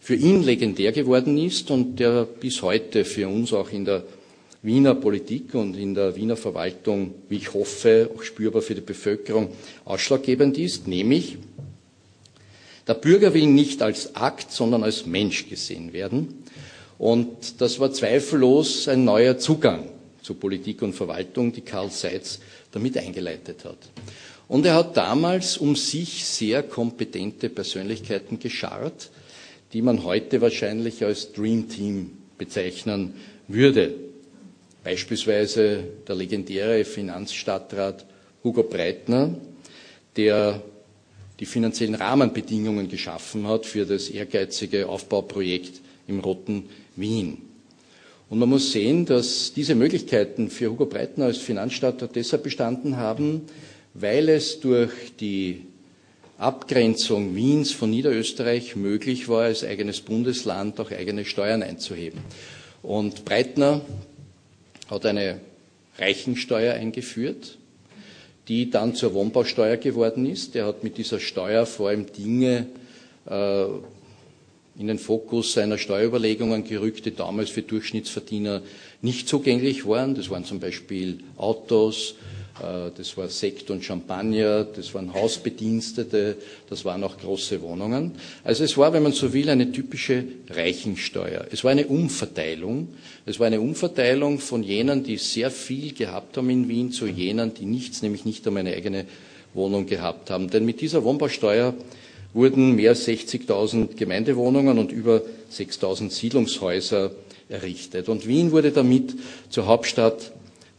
[0.00, 4.04] für ihn legendär geworden ist und der bis heute für uns auch in der
[4.66, 9.50] Wiener Politik und in der Wiener Verwaltung, wie ich hoffe, auch spürbar für die Bevölkerung
[9.84, 11.38] ausschlaggebend ist, nämlich
[12.88, 16.42] der Bürger will nicht als Akt, sondern als Mensch gesehen werden.
[16.98, 19.88] Und das war zweifellos ein neuer Zugang
[20.20, 22.40] zu Politik und Verwaltung, die Karl Seitz
[22.72, 23.78] damit eingeleitet hat.
[24.48, 29.10] Und er hat damals um sich sehr kompetente Persönlichkeiten geschart,
[29.72, 33.14] die man heute wahrscheinlich als Dream Team bezeichnen
[33.46, 34.05] würde.
[34.86, 38.06] Beispielsweise der legendäre Finanzstadtrat
[38.44, 39.34] Hugo Breitner,
[40.16, 40.62] der
[41.40, 47.38] die finanziellen Rahmenbedingungen geschaffen hat für das ehrgeizige Aufbauprojekt im Roten Wien.
[48.30, 53.42] Und man muss sehen, dass diese Möglichkeiten für Hugo Breitner als Finanzstadtrat deshalb bestanden haben,
[53.92, 55.62] weil es durch die
[56.38, 62.20] Abgrenzung Wiens von Niederösterreich möglich war, als eigenes Bundesland auch eigene Steuern einzuheben.
[62.84, 63.80] Und Breitner
[64.88, 65.40] hat eine
[65.98, 67.58] Reichensteuer eingeführt,
[68.48, 70.54] die dann zur Wohnbausteuer geworden ist.
[70.54, 72.66] Er hat mit dieser Steuer vor allem Dinge
[73.28, 73.64] äh,
[74.78, 78.62] in den Fokus seiner Steuerüberlegungen gerückt, die damals für Durchschnittsverdiener
[79.00, 80.14] nicht zugänglich waren.
[80.14, 82.14] Das waren zum Beispiel Autos,
[82.58, 86.36] das war Sekt und Champagner, das waren Hausbedienstete,
[86.70, 88.12] das waren auch große Wohnungen.
[88.44, 91.46] Also es war, wenn man so will, eine typische Reichensteuer.
[91.50, 92.88] Es war eine Umverteilung.
[93.26, 97.52] Es war eine Umverteilung von jenen, die sehr viel gehabt haben in Wien, zu jenen,
[97.54, 99.04] die nichts, nämlich nicht einmal eine eigene
[99.52, 100.50] Wohnung gehabt haben.
[100.50, 101.74] Denn mit dieser Wohnbausteuer
[102.32, 107.12] wurden mehr als 60.000 Gemeindewohnungen und über 6.000 Siedlungshäuser
[107.48, 108.08] errichtet.
[108.08, 109.14] Und Wien wurde damit
[109.50, 110.32] zur Hauptstadt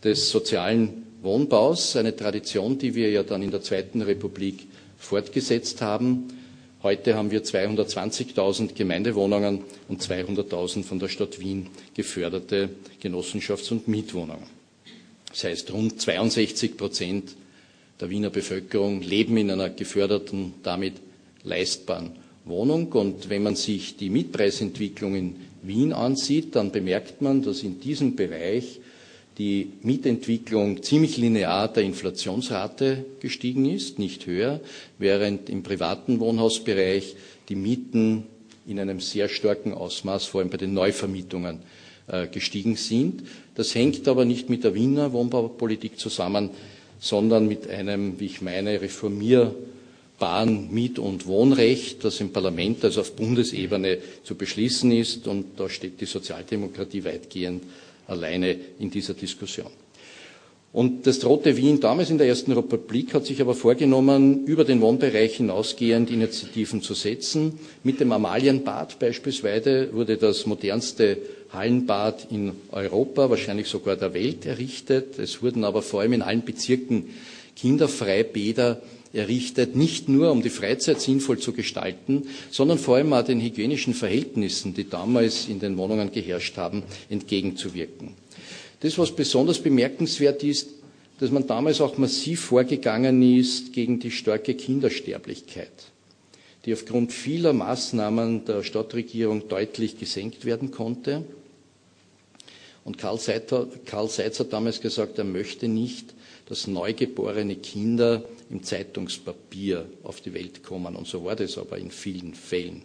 [0.04, 6.27] des sozialen Wohnbaus, eine Tradition, die wir ja dann in der Zweiten Republik fortgesetzt haben.
[6.84, 12.69] Heute haben wir 220.000 Gemeindewohnungen und 200.000 von der Stadt Wien geförderte
[13.01, 14.45] Genossenschafts- und Mietwohnungen.
[15.30, 17.36] Das heißt, rund 62 Prozent
[17.99, 20.93] der Wiener Bevölkerung leben in einer geförderten, damit
[21.43, 22.12] leistbaren
[22.45, 22.91] Wohnung.
[22.91, 28.15] Und wenn man sich die Mietpreisentwicklung in Wien ansieht, dann bemerkt man, dass in diesem
[28.15, 28.80] Bereich
[29.38, 34.62] die Mietentwicklung ziemlich linear der Inflationsrate gestiegen ist, nicht höher,
[34.97, 37.15] während im privaten Wohnhausbereich
[37.50, 38.23] die Mieten
[38.67, 41.60] in einem sehr starken Ausmaß, vor allem bei den Neuvermietungen,
[42.08, 43.23] äh, gestiegen sind.
[43.56, 46.50] Das hängt aber nicht mit der Wiener Wohnbaupolitik zusammen,
[47.00, 53.15] sondern mit einem, wie ich meine, reformierbaren Miet- und Wohnrecht, das im Parlament, also auf
[53.15, 55.28] Bundesebene zu beschließen ist.
[55.28, 57.63] Und da steht die Sozialdemokratie weitgehend
[58.08, 59.72] alleine in dieser Diskussion.
[60.74, 64.82] Und das Rote Wien damals in der Ersten Republik hat sich aber vorgenommen, über den
[64.82, 67.58] Wohnbereich hinausgehend Initiativen zu setzen.
[67.84, 71.17] Mit dem Amalienbad beispielsweise wurde das modernste
[71.52, 75.17] Hallenbad in Europa, wahrscheinlich sogar der Welt, errichtet.
[75.17, 77.06] Es wurden aber vor allem in allen Bezirken
[77.56, 78.82] Kinderfreibäder
[79.17, 83.93] errichtet, nicht nur um die Freizeit sinnvoll zu gestalten, sondern vor allem auch den hygienischen
[83.93, 88.13] Verhältnissen, die damals in den Wohnungen geherrscht haben, entgegenzuwirken.
[88.80, 90.69] Das, was besonders bemerkenswert ist,
[91.19, 95.71] dass man damals auch massiv vorgegangen ist gegen die starke Kindersterblichkeit,
[96.65, 101.25] die aufgrund vieler Maßnahmen der Stadtregierung deutlich gesenkt werden konnte.
[102.84, 106.13] Und Karl Seitz hat damals gesagt, er möchte nicht,
[106.49, 110.95] dass neugeborene Kinder im Zeitungspapier auf die Welt kommen.
[110.95, 112.83] Und so war das aber in vielen Fällen.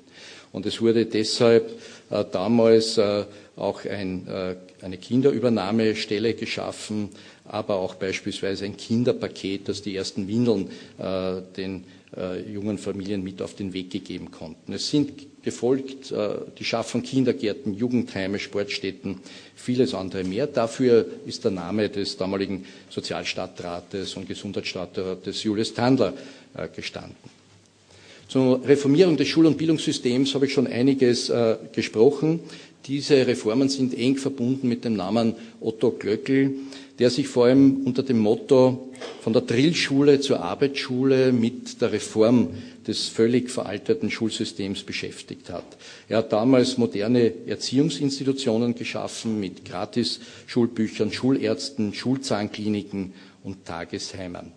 [0.51, 1.71] Und es wurde deshalb
[2.11, 3.25] äh, damals äh,
[3.57, 7.11] auch ein, äh, eine Kinderübernahmestelle geschaffen,
[7.45, 11.85] aber auch beispielsweise ein Kinderpaket, das die ersten Windeln äh, den
[12.17, 14.73] äh, jungen Familien mit auf den Weg gegeben konnten.
[14.73, 15.13] Es sind
[15.43, 19.21] gefolgt äh, die Schaffung Kindergärten, Jugendheime, Sportstätten,
[19.55, 20.47] vieles andere mehr.
[20.47, 26.15] Dafür ist der Name des damaligen Sozialstadtrates und Gesundheitsstadtrates Julius Tandler
[26.55, 27.17] äh, gestanden.
[28.29, 32.41] Zur Reformierung des Schul- und Bildungssystems habe ich schon einiges äh, gesprochen.
[32.87, 36.51] Diese Reformen sind eng verbunden mit dem Namen Otto Glöckl,
[36.99, 38.89] der sich vor allem unter dem Motto
[39.23, 42.49] von der Drillschule zur Arbeitsschule mit der Reform
[42.87, 45.65] des völlig veralteten Schulsystems beschäftigt hat.
[46.09, 53.13] Er hat damals moderne Erziehungsinstitutionen geschaffen mit Gratis-Schulbüchern, Schulärzten, Schulzahnkliniken
[53.45, 54.53] und Tagesheimen.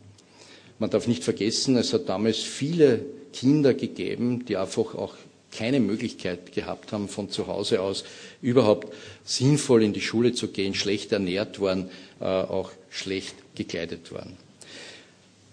[0.80, 5.16] Man darf nicht vergessen, es hat damals viele Kinder gegeben, die einfach auch
[5.58, 8.04] keine Möglichkeit gehabt haben, von zu Hause aus
[8.42, 11.90] überhaupt sinnvoll in die Schule zu gehen, schlecht ernährt waren,
[12.20, 14.38] äh, auch schlecht gekleidet waren.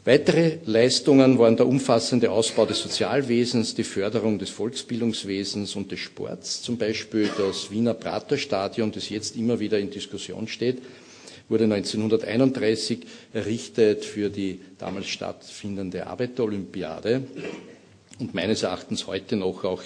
[0.04, 6.60] Weitere Leistungen waren der umfassende Ausbau des Sozialwesens, die Förderung des Volksbildungswesens und des Sports,
[6.60, 10.78] zum Beispiel das Wiener Praterstadion, das jetzt immer wieder in Diskussion steht,
[11.48, 13.00] wurde 1931
[13.32, 17.22] errichtet für die damals stattfindende Arbeiterolympiade
[18.18, 19.82] und meines Erachtens heute noch auch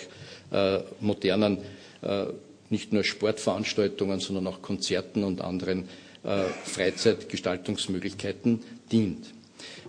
[0.52, 1.58] äh, modernen
[2.02, 2.26] äh,
[2.70, 5.88] nicht nur Sportveranstaltungen, sondern auch Konzerten und anderen
[6.24, 9.26] äh, Freizeitgestaltungsmöglichkeiten dient.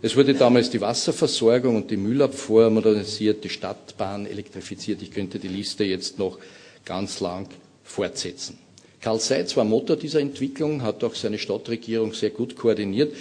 [0.02, 5.02] Es wurde damals die Wasserversorgung und die Müllabfuhr modernisiert, die Stadtbahn elektrifiziert.
[5.02, 6.38] Ich könnte die Liste jetzt noch
[6.86, 7.48] ganz lang
[7.84, 8.58] fortsetzen.
[9.02, 13.14] Karl Seitz war Motor dieser Entwicklung, hat auch seine Stadtregierung sehr gut koordiniert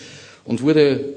[0.44, 1.14] und wurde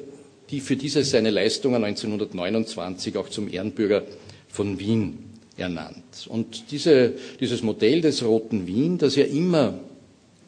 [0.52, 4.04] die für diese seine Leistungen 1929 auch zum Ehrenbürger
[4.48, 5.20] von Wien
[5.58, 6.28] ernannt.
[6.28, 9.80] Und diese, dieses Modell des Roten Wien, das ja immer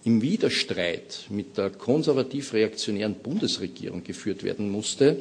[0.03, 5.17] im Widerstreit mit der konservativ-reaktionären Bundesregierung geführt werden musste,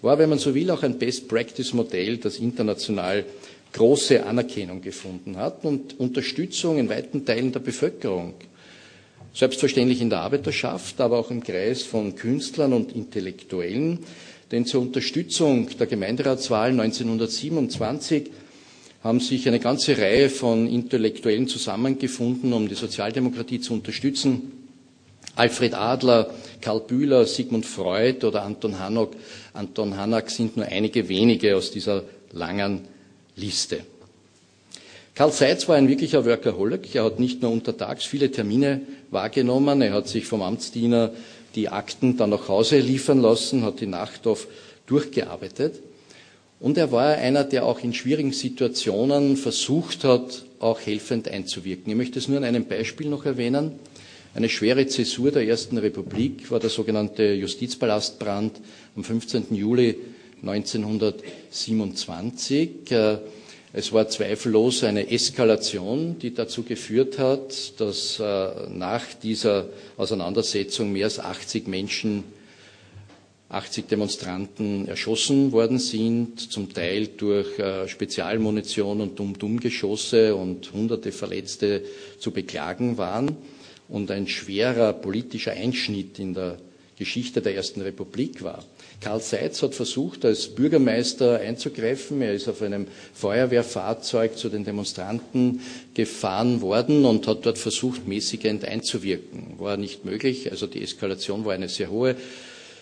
[0.00, 3.24] war, wenn man so will, auch ein Best-Practice-Modell, das international
[3.72, 8.34] große Anerkennung gefunden hat und Unterstützung in weiten Teilen der Bevölkerung
[9.34, 13.98] Selbstverständlich in der Arbeiterschaft, aber auch im Kreis von Künstlern und Intellektuellen.
[14.52, 18.30] Denn zur Unterstützung der Gemeinderatswahl 1927
[19.02, 24.52] haben sich eine ganze Reihe von Intellektuellen zusammengefunden, um die Sozialdemokratie zu unterstützen.
[25.34, 29.14] Alfred Adler, Karl Bühler, Sigmund Freud oder Anton Hanok,
[29.52, 32.82] Anton Hanak sind nur einige wenige aus dieser langen
[33.34, 33.80] Liste.
[35.14, 36.92] Karl Seitz war ein wirklicher Workaholic.
[36.96, 38.80] Er hat nicht nur untertags viele Termine
[39.12, 41.12] wahrgenommen, er hat sich vom Amtsdiener
[41.54, 44.48] die Akten dann nach Hause liefern lassen, hat die Nacht auf
[44.86, 45.80] durchgearbeitet.
[46.58, 51.92] Und er war einer, der auch in schwierigen Situationen versucht hat, auch helfend einzuwirken.
[51.92, 53.78] Ich möchte es nur an einem Beispiel noch erwähnen.
[54.34, 58.60] Eine schwere Zäsur der Ersten Republik war der sogenannte Justizpalastbrand
[58.96, 59.54] am 15.
[59.54, 59.96] Juli
[60.42, 62.70] 1927.
[63.76, 69.66] Es war zweifellos eine Eskalation, die dazu geführt hat, dass äh, nach dieser
[69.96, 72.22] Auseinandersetzung mehr als 80 Menschen,
[73.48, 81.82] 80 Demonstranten erschossen worden sind, zum Teil durch äh, Spezialmunition und Dum-Dum-Geschosse und hunderte Verletzte
[82.20, 83.36] zu beklagen waren.
[83.88, 86.58] Und ein schwerer politischer Einschnitt in der
[86.96, 88.64] Geschichte der Ersten Republik war.
[89.00, 92.22] Karl Seitz hat versucht, als Bürgermeister einzugreifen.
[92.22, 95.60] Er ist auf einem Feuerwehrfahrzeug zu den Demonstranten
[95.94, 99.58] gefahren worden und hat dort versucht, mäßigend einzuwirken.
[99.58, 100.50] War nicht möglich.
[100.50, 102.16] Also die Eskalation war eine sehr hohe.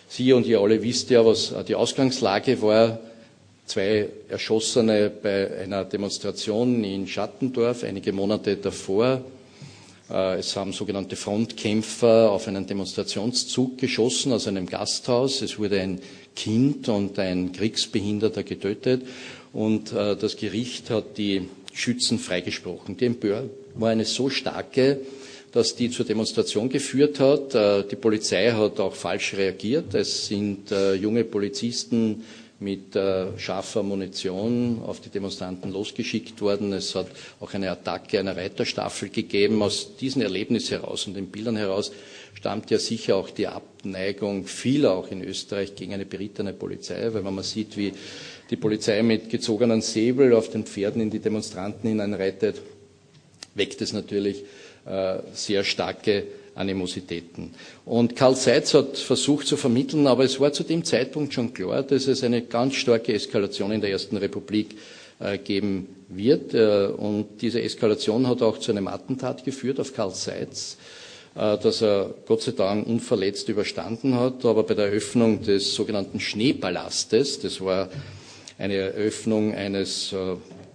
[0.09, 3.01] Sie und ihr alle wisst ja, was die Ausgangslage war.
[3.65, 9.25] Zwei Erschossene bei einer Demonstration in Schattendorf einige Monate davor.
[10.11, 15.43] Äh, es haben sogenannte Frontkämpfer auf einen Demonstrationszug geschossen aus einem Gasthaus.
[15.43, 16.01] Es wurde ein
[16.35, 19.03] Kind und ein Kriegsbehinderter getötet
[19.53, 22.97] und äh, das Gericht hat die Schützen freigesprochen.
[22.97, 25.01] Die Empörung war eine so starke,
[25.53, 27.55] dass die zur Demonstration geführt hat.
[27.55, 29.95] Äh, die Polizei hat auch falsch reagiert.
[29.95, 32.25] Es sind junge Polizisten
[32.63, 36.73] mit äh, scharfer Munition auf die Demonstranten losgeschickt worden.
[36.73, 37.07] Es hat
[37.41, 39.63] auch eine Attacke einer Reiterstaffel gegeben.
[39.63, 41.93] Aus diesem Erlebnis heraus und den Bildern heraus
[42.35, 47.25] stammt ja sicher auch die Abneigung vieler auch in Österreich gegen eine berittene Polizei, weil
[47.25, 47.93] wenn man sieht, wie
[48.51, 52.61] die Polizei mit gezogenen Säbel auf den Pferden in die Demonstranten hineinreitet,
[53.55, 54.45] weckt es natürlich
[54.87, 56.25] äh, sehr starke
[56.55, 57.55] Animositäten.
[57.85, 61.83] Und Karl Seitz hat versucht zu vermitteln, aber es war zu dem Zeitpunkt schon klar,
[61.83, 64.77] dass es eine ganz starke Eskalation in der Ersten Republik
[65.19, 66.55] äh, geben wird.
[66.55, 70.77] Äh, und diese Eskalation hat auch zu einem Attentat geführt auf Karl Seitz,
[71.35, 74.45] äh, das er Gott sei Dank unverletzt überstanden hat.
[74.45, 77.89] Aber bei der Eröffnung des sogenannten Schneepalastes, das war
[78.59, 80.15] eine Eröffnung eines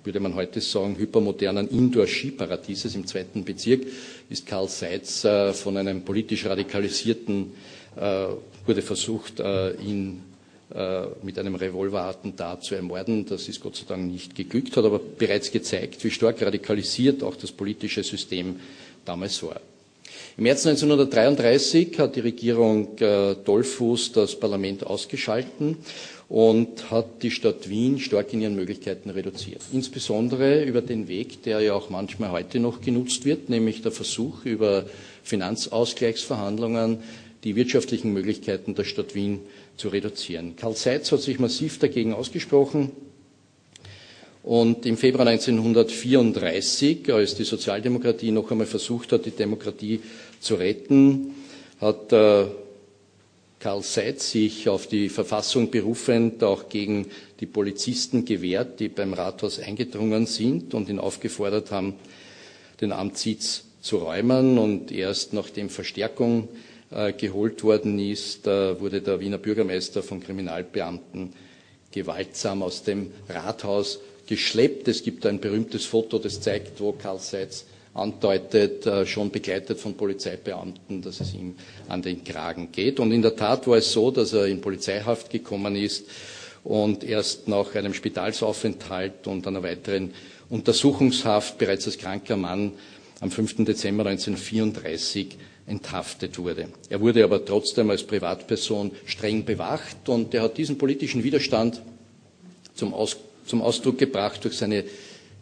[0.07, 3.81] würde man heute sagen, hypermodernen Indoor-Skiparadieses im zweiten Bezirk,
[4.29, 7.51] ist Karl Seitz äh, von einem politisch radikalisierten,
[7.97, 8.27] äh,
[8.65, 10.23] wurde versucht, äh, ihn
[11.23, 13.25] mit einem Revolverattentat zu ermorden.
[13.25, 17.37] Das ist Gott sei Dank nicht geglückt, hat aber bereits gezeigt, wie stark radikalisiert auch
[17.37, 18.59] das politische System
[19.05, 19.61] damals war.
[20.35, 25.77] Im März 1933 hat die Regierung Dollfuß das Parlament ausgeschalten
[26.29, 29.61] und hat die Stadt Wien stark in ihren Möglichkeiten reduziert.
[29.71, 34.43] Insbesondere über den Weg, der ja auch manchmal heute noch genutzt wird, nämlich der Versuch
[34.45, 34.85] über
[35.23, 36.99] Finanzausgleichsverhandlungen
[37.43, 39.39] die wirtschaftlichen Möglichkeiten der Stadt Wien
[39.77, 40.55] zu reduzieren.
[40.55, 42.91] Karl Seitz hat sich massiv dagegen ausgesprochen.
[44.43, 49.99] Und im Februar 1934, als die Sozialdemokratie noch einmal versucht hat, die Demokratie
[50.39, 51.35] zu retten,
[51.79, 52.11] hat
[53.59, 57.07] Karl Seitz sich auf die Verfassung berufend auch gegen
[57.39, 61.95] die Polizisten gewehrt, die beim Rathaus eingedrungen sind und ihn aufgefordert haben,
[62.81, 64.59] den Amtssitz zu räumen.
[64.59, 66.49] Und erst nachdem Verstärkung
[66.91, 71.33] äh, geholt worden ist, äh, wurde der Wiener Bürgermeister von Kriminalbeamten
[71.91, 74.87] gewaltsam aus dem Rathaus geschleppt.
[74.87, 77.65] Es gibt ein berühmtes Foto, das zeigt, wo Karl Seitz
[77.97, 81.55] andeutet, äh, schon begleitet von Polizeibeamten, dass es ihm
[81.87, 82.99] an den Kragen geht.
[82.99, 86.05] Und in der Tat war es so, dass er in Polizeihaft gekommen ist
[86.63, 90.13] und erst nach einem Spitalsaufenthalt und einer weiteren
[90.49, 92.73] Untersuchungshaft bereits als kranker Mann
[93.19, 93.65] am 5.
[93.65, 96.69] Dezember 1934 enthaftet wurde.
[96.89, 101.81] Er wurde aber trotzdem als Privatperson streng bewacht und er hat diesen politischen Widerstand
[102.73, 104.85] zum, Aus, zum Ausdruck gebracht durch seine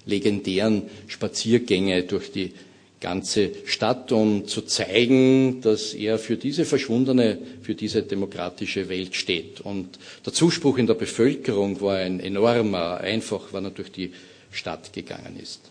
[0.06, 2.54] legendären Spaziergänge durch die
[3.02, 9.62] ganze Stadt, um zu zeigen, dass er für diese verschwundene, für diese demokratische Welt steht.
[9.62, 14.12] Und der Zuspruch in der Bevölkerung war ein enormer, einfach, wenn er durch die
[14.52, 15.62] Stadt gegangen ist.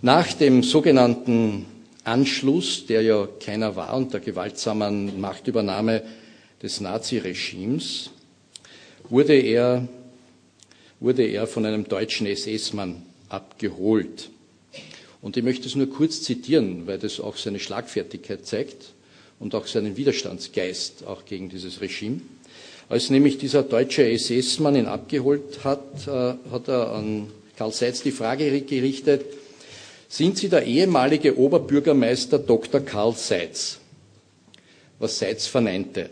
[0.00, 1.66] Nach dem sogenannten
[2.02, 6.02] Anschluss, der ja keiner war, und der gewaltsamen Machtübernahme
[6.60, 8.10] des Naziregimes,
[9.08, 9.86] wurde er,
[11.02, 14.30] wurde er von einem deutschen SS-Mann abgeholt.
[15.20, 18.92] Und ich möchte es nur kurz zitieren, weil das auch seine Schlagfertigkeit zeigt
[19.40, 22.20] und auch seinen Widerstandsgeist auch gegen dieses Regime.
[22.88, 28.10] Als nämlich dieser deutsche SS-Mann ihn abgeholt hat, äh, hat er an Karl Seitz die
[28.12, 29.24] Frage gerichtet,
[30.08, 32.80] sind Sie der ehemalige Oberbürgermeister Dr.
[32.80, 33.78] Karl Seitz?
[34.98, 36.10] Was Seitz verneinte.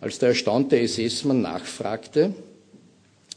[0.00, 2.34] Als der erstaunte SS-Mann nachfragte,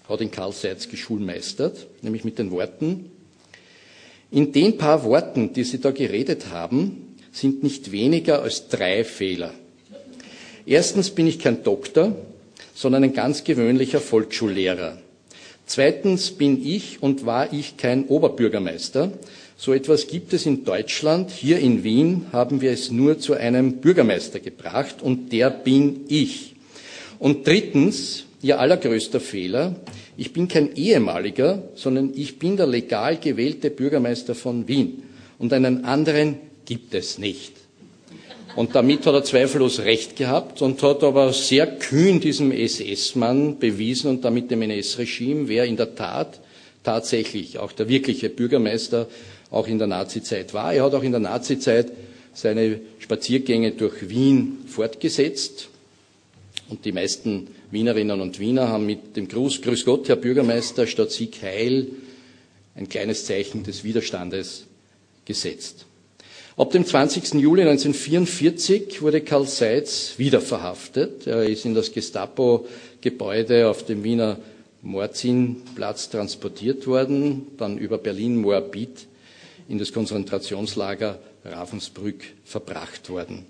[0.07, 3.11] hat ihn Karl Seitz geschulmeistert, nämlich mit den Worten,
[4.33, 9.53] in den paar Worten, die Sie da geredet haben, sind nicht weniger als drei Fehler.
[10.65, 12.15] Erstens bin ich kein Doktor,
[12.73, 14.97] sondern ein ganz gewöhnlicher Volksschullehrer.
[15.67, 19.11] Zweitens bin ich und war ich kein Oberbürgermeister.
[19.55, 21.29] So etwas gibt es in Deutschland.
[21.29, 26.55] Hier in Wien haben wir es nur zu einem Bürgermeister gebracht und der bin ich.
[27.19, 29.77] Und drittens, Ihr allergrößter Fehler,
[30.17, 35.03] ich bin kein ehemaliger, sondern ich bin der legal gewählte Bürgermeister von Wien.
[35.39, 36.35] Und einen anderen
[36.65, 37.53] gibt es nicht.
[38.55, 44.09] Und damit hat er zweifellos recht gehabt und hat aber sehr kühn diesem SS-Mann bewiesen
[44.09, 46.39] und damit dem NS-Regime, wer in der Tat
[46.83, 49.07] tatsächlich auch der wirkliche Bürgermeister
[49.49, 50.73] auch in der Nazizeit war.
[50.73, 51.91] Er hat auch in der Nazizeit
[52.33, 55.69] seine Spaziergänge durch Wien fortgesetzt
[56.69, 61.11] und die meisten Wienerinnen und Wiener haben mit dem Gruß, Grüß Gott, Herr Bürgermeister, statt
[61.11, 61.87] Sieg Heil
[62.75, 64.65] ein kleines Zeichen des Widerstandes
[65.25, 65.85] gesetzt.
[66.55, 67.33] Ab dem 20.
[67.33, 71.25] Juli 1944 wurde Karl Seitz wieder verhaftet.
[71.25, 74.37] Er ist in das Gestapo-Gebäude auf dem Wiener
[74.83, 79.07] Morzinplatz transportiert worden, dann über Berlin-Moabit
[79.67, 83.45] in das Konzentrationslager Ravensbrück verbracht worden.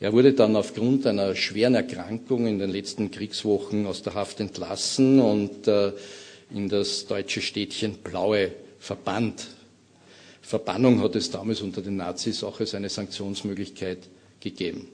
[0.00, 5.20] Er wurde dann aufgrund einer schweren Erkrankung in den letzten Kriegswochen aus der Haft entlassen
[5.20, 5.92] und äh,
[6.50, 9.46] in das deutsche Städtchen Blaue verbannt.
[10.40, 13.98] Verbannung hat es damals unter den Nazis auch als eine Sanktionsmöglichkeit
[14.40, 14.88] gegeben.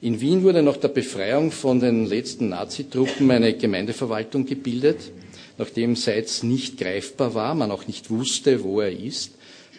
[0.00, 5.12] In Wien wurde nach der Befreiung von den letzten Nazitruppen eine Gemeindeverwaltung gebildet.
[5.58, 9.32] Nachdem Seitz nicht greifbar war, man auch nicht wusste, wo er ist,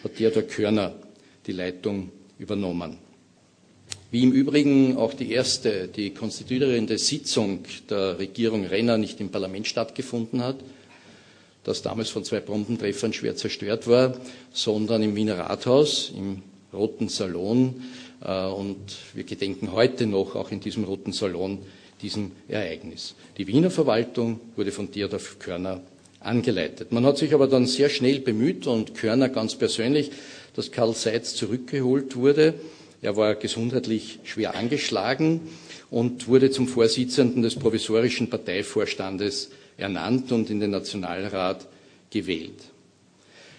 [0.04, 0.94] hat Theodor Körner
[1.46, 3.05] die Leitung übernommen.
[4.12, 9.66] Wie im Übrigen auch die erste, die konstituierende Sitzung der Regierung Renner nicht im Parlament
[9.66, 10.56] stattgefunden hat,
[11.64, 14.14] das damals von zwei Bombentreffern schwer zerstört war,
[14.52, 16.42] sondern im Wiener Rathaus, im
[16.72, 17.82] Roten Salon.
[18.24, 18.78] Äh, und
[19.14, 21.58] wir gedenken heute noch, auch in diesem Roten Salon,
[22.00, 23.16] diesem Ereignis.
[23.38, 25.80] Die Wiener Verwaltung wurde von Theodor Körner
[26.20, 26.92] angeleitet.
[26.92, 30.12] Man hat sich aber dann sehr schnell bemüht und Körner ganz persönlich,
[30.54, 32.54] dass Karl Seitz zurückgeholt wurde
[33.02, 35.40] er war gesundheitlich schwer angeschlagen
[35.90, 41.66] und wurde zum Vorsitzenden des provisorischen Parteivorstandes ernannt und in den Nationalrat
[42.10, 42.72] gewählt.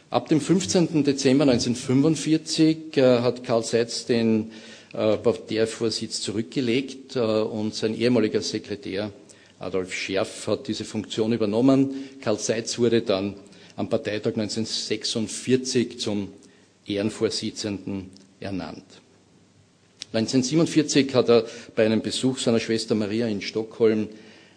[0.09, 1.03] Ab dem 15.
[1.03, 4.51] Dezember 1945 äh, hat Karl Seitz den
[4.93, 9.11] äh, Parteivorsitz zurückgelegt äh, und sein ehemaliger Sekretär
[9.59, 12.09] Adolf Scherf hat diese Funktion übernommen.
[12.21, 13.33] Karl Seitz wurde dann
[13.75, 16.29] am Parteitag 1946 zum
[16.85, 18.09] Ehrenvorsitzenden
[18.39, 18.85] ernannt.
[20.13, 21.45] 1947 hat er
[21.75, 24.07] bei einem Besuch seiner Schwester Maria in Stockholm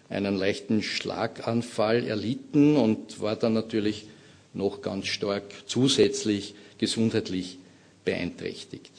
[0.09, 4.05] einen leichten Schlaganfall erlitten und war dann natürlich
[4.53, 7.57] noch ganz stark zusätzlich gesundheitlich
[8.03, 8.91] beeinträchtigt.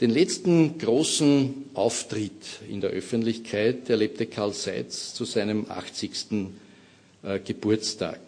[0.00, 6.10] Den letzten großen Auftritt in der Öffentlichkeit erlebte Karl Seitz zu seinem 80.
[7.22, 8.20] Äh, Geburtstag.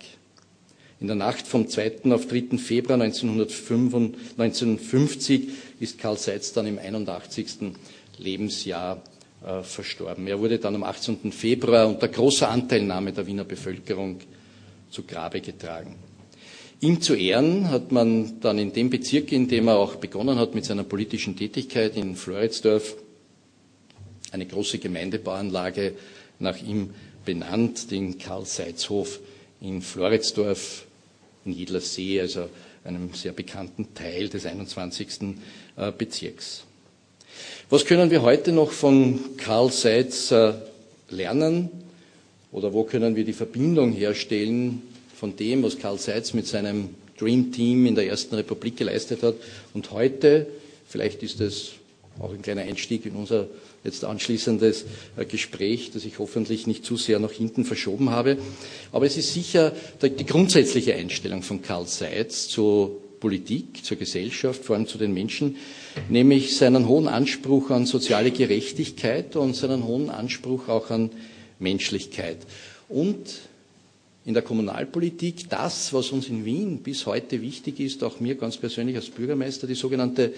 [1.03, 2.12] In der Nacht vom 2.
[2.12, 2.59] auf 3.
[2.59, 5.48] Februar 1950
[5.80, 7.72] ist Karl Seitz dann im 81.
[8.18, 9.03] Lebensjahr
[9.44, 10.28] äh, verstorben.
[10.28, 11.32] Er wurde dann am 18.
[11.32, 14.20] Februar unter großer Anteilnahme der Wiener Bevölkerung
[14.92, 15.96] zu Grabe getragen.
[16.78, 20.55] Ihm zu Ehren hat man dann in dem Bezirk, in dem er auch begonnen hat
[20.55, 22.94] mit seiner politischen Tätigkeit in Floridsdorf,
[24.30, 25.94] eine große Gemeindebauanlage
[26.38, 26.90] nach ihm
[27.24, 29.18] benannt, den Karl-Seitz-Hof
[29.61, 30.86] in Floridsdorf
[31.45, 32.49] in Jedlersee, also
[32.84, 35.36] einem sehr bekannten Teil des 21.
[35.76, 36.64] Äh, Bezirks.
[37.70, 40.53] Was können wir heute noch von Karl Seitz äh,
[41.11, 41.70] lernen
[42.51, 44.82] oder wo können wir die Verbindung herstellen
[45.14, 49.36] von dem, was Karl Seitz mit seinem Dream Team in der Ersten Republik geleistet hat.
[49.74, 50.47] Und heute,
[50.86, 51.72] vielleicht ist es
[52.18, 53.47] auch ein kleiner Einstieg in unser
[53.85, 54.85] jetzt anschließendes
[55.16, 58.39] äh, Gespräch, das ich hoffentlich nicht zu sehr nach hinten verschoben habe.
[58.93, 59.72] Aber es ist sicher
[60.03, 65.57] die grundsätzliche Einstellung von Karl Seitz zur Politik, zur Gesellschaft, vor allem zu den Menschen,
[66.09, 71.11] nämlich seinen hohen Anspruch an soziale Gerechtigkeit und seinen hohen Anspruch auch an
[71.61, 72.39] Menschlichkeit.
[72.89, 73.18] Und
[74.24, 78.57] in der Kommunalpolitik das, was uns in Wien bis heute wichtig ist, auch mir ganz
[78.57, 80.33] persönlich als Bürgermeister, die sogenannte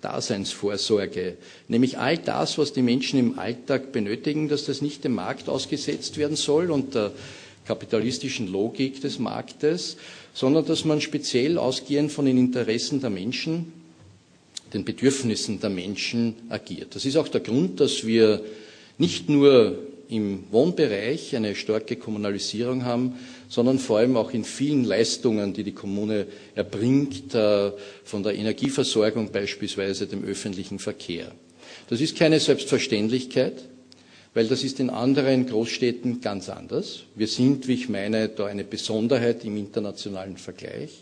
[0.00, 1.36] Daseinsvorsorge,
[1.68, 6.16] nämlich all das, was die Menschen im Alltag benötigen, dass das nicht dem Markt ausgesetzt
[6.16, 7.12] werden soll und der
[7.66, 9.96] kapitalistischen Logik des Marktes,
[10.34, 13.72] sondern dass man speziell ausgehend von den Interessen der Menschen,
[14.72, 16.94] den Bedürfnissen der Menschen agiert.
[16.94, 18.42] Das ist auch der Grund, dass wir
[18.98, 19.78] nicht nur
[20.08, 23.14] im Wohnbereich eine starke Kommunalisierung haben,
[23.50, 27.72] sondern vor allem auch in vielen Leistungen, die die Kommune erbringt, äh,
[28.04, 31.32] von der Energieversorgung beispielsweise, dem öffentlichen Verkehr.
[31.88, 33.64] Das ist keine Selbstverständlichkeit,
[34.34, 37.00] weil das ist in anderen Großstädten ganz anders.
[37.16, 40.92] Wir sind, wie ich meine, da eine Besonderheit im internationalen Vergleich.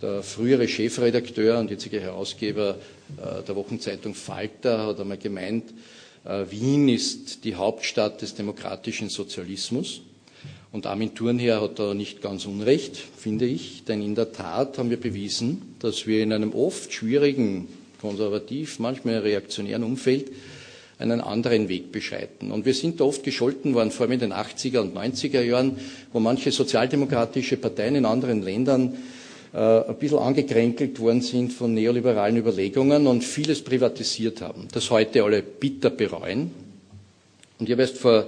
[0.00, 2.78] Der frühere Chefredakteur und jetzige Herausgeber
[3.18, 5.74] äh, der Wochenzeitung Falter hat einmal gemeint,
[6.24, 10.00] äh, Wien ist die Hauptstadt des demokratischen Sozialismus.
[10.76, 14.90] Und Armin Thurnherr hat da nicht ganz unrecht, finde ich, denn in der Tat haben
[14.90, 17.66] wir bewiesen, dass wir in einem oft schwierigen,
[17.98, 20.30] konservativ, manchmal reaktionären Umfeld
[20.98, 22.52] einen anderen Weg beschreiten.
[22.52, 25.78] Und wir sind da oft gescholten worden, vor allem in den 80er und 90er Jahren,
[26.12, 28.98] wo manche sozialdemokratische Parteien in anderen Ländern
[29.54, 35.24] äh, ein bisschen angekränkelt worden sind von neoliberalen Überlegungen und vieles privatisiert haben, das heute
[35.24, 36.50] alle bitter bereuen.
[37.58, 38.26] Und ich habe erst vor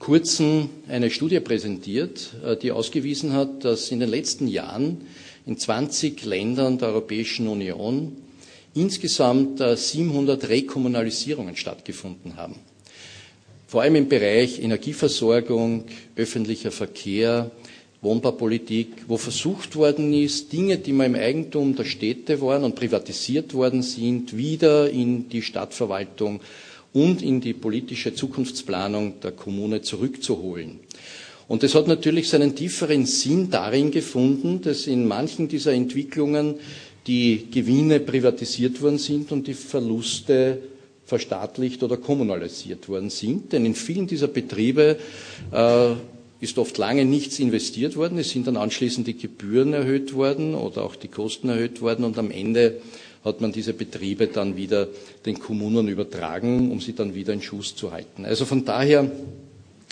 [0.00, 5.02] kurzem eine Studie präsentiert, äh, die ausgewiesen hat, dass in den letzten Jahren
[5.46, 8.16] in 20 Ländern der Europäischen Union
[8.74, 12.56] insgesamt 700 äh, Rekommunalisierungen stattgefunden haben.
[13.68, 15.84] Vor allem im Bereich Energieversorgung,
[16.16, 17.50] öffentlicher Verkehr,
[18.02, 23.52] Wohnbaupolitik, wo versucht worden ist, Dinge, die mal im Eigentum der Städte waren und privatisiert
[23.52, 26.40] worden sind, wieder in die Stadtverwaltung
[26.92, 30.80] und in die politische Zukunftsplanung der Kommune zurückzuholen.
[31.48, 36.54] Und das hat natürlich seinen tieferen Sinn darin gefunden, dass in manchen dieser Entwicklungen
[37.06, 40.58] die Gewinne privatisiert worden sind und die Verluste
[41.06, 43.52] verstaatlicht oder kommunalisiert worden sind.
[43.52, 44.96] Denn in vielen dieser Betriebe
[45.50, 45.90] äh,
[46.40, 48.18] ist oft lange nichts investiert worden.
[48.18, 52.16] Es sind dann anschließend die Gebühren erhöht worden oder auch die Kosten erhöht worden und
[52.16, 52.80] am Ende
[53.24, 54.88] hat man diese Betriebe dann wieder
[55.26, 58.24] den Kommunen übertragen, um sie dann wieder in Schuss zu halten.
[58.24, 59.10] Also von daher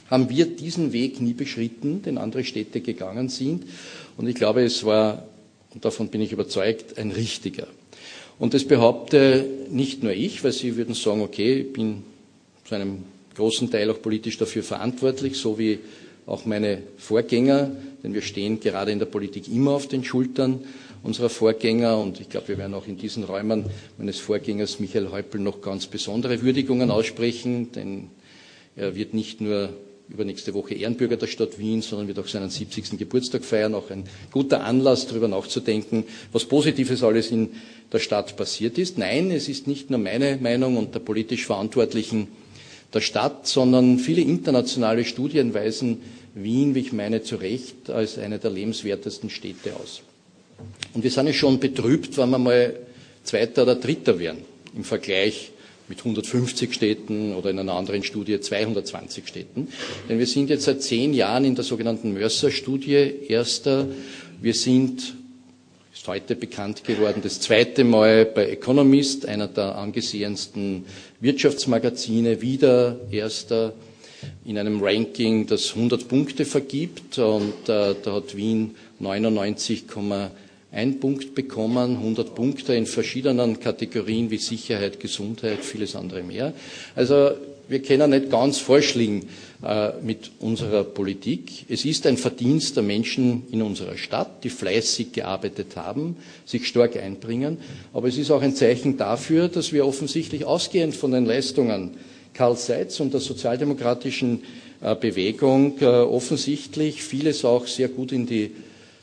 [0.09, 3.65] haben wir diesen Weg nie beschritten, den andere Städte gegangen sind.
[4.17, 5.25] Und ich glaube, es war,
[5.75, 7.67] und davon bin ich überzeugt, ein richtiger.
[8.39, 12.05] Und das behaupte nicht nur ich, weil Sie würden sagen, okay, ich bin
[12.65, 13.05] zu einem
[13.35, 15.81] großen Teil auch politisch dafür verantwortlich, so wie
[16.27, 17.71] auch meine Vorgänger,
[18.03, 20.61] denn wir stehen gerade in der Politik immer auf den Schultern
[21.03, 23.65] unserer Vorgänger und ich glaube, wir werden auch in diesen Räumen
[23.97, 28.11] meines Vorgängers Michael Häupl noch ganz besondere Würdigungen aussprechen, denn
[28.77, 29.71] er wird nicht nur
[30.09, 32.99] übernächste Woche Ehrenbürger der Stadt Wien, sondern wird auch seinen 70.
[32.99, 33.75] Geburtstag feiern.
[33.75, 37.51] Auch ein guter Anlass, darüber nachzudenken, was Positives alles in
[37.93, 38.99] der Stadt passiert ist.
[38.99, 42.29] Nein, es ist nicht nur meine Meinung und der politisch Verantwortlichen
[42.95, 45.99] der Stadt, sondern viele internationale Studien weisen
[46.35, 50.03] Wien, wie ich meine, zu Recht als eine der lebenswertesten Städte aus.
[50.95, 52.75] Und wir sind ja schon betrübt, wenn wir mal
[53.25, 54.39] Zweiter oder Dritter wären
[54.75, 55.53] im Vergleich
[55.89, 59.69] mit 150 Städten oder in einer anderen Studie 220 Städten.
[60.09, 63.87] Denn wir sind jetzt seit zehn Jahren in der sogenannten Mercer-Studie Erster.
[64.41, 65.15] Wir sind,
[65.93, 70.85] ist heute bekannt geworden, das zweite Mal bei Economist, einer der angesehensten
[71.21, 73.73] Wirtschaftsmagazine, wieder Erster
[74.45, 77.19] in einem Ranking, das 100 Punkte vergibt.
[77.19, 80.31] Und äh, da hat Wien 99,1
[80.79, 86.55] einen Punkt bekommen, 100 Punkte in verschiedenen Kategorien wie Sicherheit, Gesundheit, vieles andere mehr.
[86.95, 87.33] Also
[87.69, 89.27] wir können nicht ganz falsch liegen
[89.63, 91.67] äh, mit unserer Politik.
[91.69, 96.17] Es ist ein Verdienst der Menschen in unserer Stadt, die fleißig gearbeitet haben,
[96.47, 97.59] sich stark einbringen.
[97.93, 101.91] Aber es ist auch ein Zeichen dafür, dass wir offensichtlich ausgehend von den Leistungen
[102.33, 104.45] Karl Seitz und der sozialdemokratischen
[104.81, 108.53] äh, Bewegung äh, offensichtlich vieles auch sehr gut in die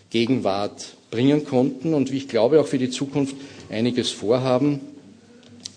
[0.09, 3.37] Gegenwart bringen konnten und wie ich glaube auch für die Zukunft
[3.69, 4.81] einiges vorhaben,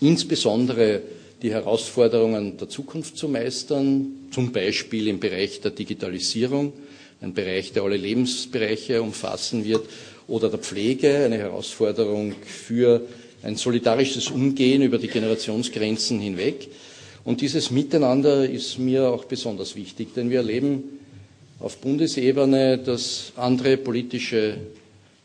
[0.01, 1.01] insbesondere
[1.41, 6.73] die Herausforderungen der Zukunft zu meistern, zum Beispiel im Bereich der Digitalisierung,
[7.21, 9.85] ein Bereich, der alle Lebensbereiche umfassen wird,
[10.27, 13.01] oder der Pflege, eine Herausforderung für
[13.41, 16.67] ein solidarisches Umgehen über die Generationsgrenzen hinweg.
[17.23, 20.83] Und dieses Miteinander ist mir auch besonders wichtig, denn wir erleben
[21.61, 24.57] auf Bundesebene, dass andere politische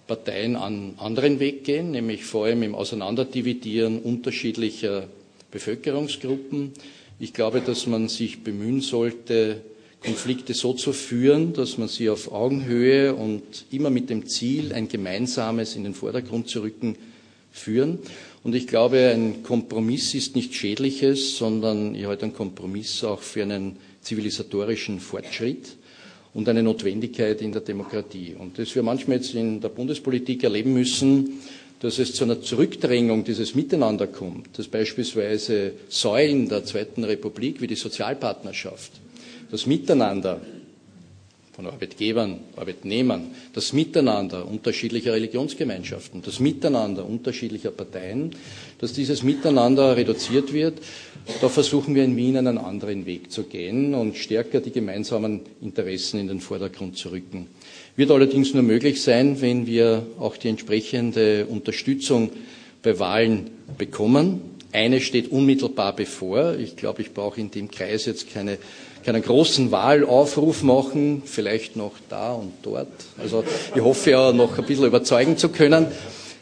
[0.06, 5.08] Parteien einen anderen Weg gehen, nämlich vor allem im Auseinanderdividieren unterschiedlicher
[5.50, 6.72] Bevölkerungsgruppen.
[7.18, 9.62] Ich glaube, dass man sich bemühen sollte,
[10.02, 14.88] Konflikte so zu führen, dass man sie auf Augenhöhe und immer mit dem Ziel, ein
[14.88, 16.96] gemeinsames in den Vordergrund zu rücken,
[17.50, 17.98] führen.
[18.42, 23.42] Und ich glaube, ein Kompromiss ist nichts Schädliches, sondern ich halte einen Kompromiss auch für
[23.42, 25.76] einen zivilisatorischen Fortschritt
[26.34, 28.34] und eine Notwendigkeit in der Demokratie.
[28.38, 31.40] Und dass wir manchmal jetzt in der Bundespolitik erleben müssen,
[31.80, 37.66] dass es zu einer Zurückdrängung dieses Miteinander kommt, dass beispielsweise Säulen der Zweiten Republik wie
[37.66, 38.92] die Sozialpartnerschaft,
[39.50, 40.40] das Miteinander
[41.54, 48.30] von Arbeitgebern, Arbeitnehmern, das Miteinander unterschiedlicher Religionsgemeinschaften, das Miteinander unterschiedlicher Parteien,
[48.78, 50.78] dass dieses Miteinander reduziert wird.
[51.40, 56.18] Da versuchen wir in Wien einen anderen Weg zu gehen und stärker die gemeinsamen Interessen
[56.18, 57.46] in den Vordergrund zu rücken.
[57.96, 62.30] Wird allerdings nur möglich sein, wenn wir auch die entsprechende Unterstützung
[62.82, 64.40] bei Wahlen bekommen.
[64.74, 66.56] Eine steht unmittelbar bevor.
[66.56, 68.58] Ich glaube, ich brauche in dem Kreis jetzt keine
[69.04, 72.88] keinen großen Wahlaufruf machen, vielleicht noch da und dort.
[73.18, 73.44] Also
[73.74, 75.86] ich hoffe ja noch ein bisschen überzeugen zu können.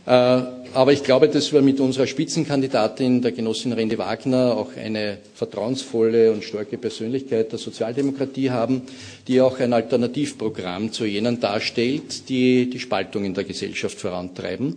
[0.07, 0.43] Äh,
[0.75, 6.33] aber ich glaube, dass wir mit unserer Spitzenkandidatin, der Genossin Rende Wagner, auch eine vertrauensvolle
[6.33, 8.83] und starke Persönlichkeit der Sozialdemokratie haben,
[9.29, 14.77] die auch ein Alternativprogramm zu jenen darstellt, die die Spaltung in der Gesellschaft vorantreiben.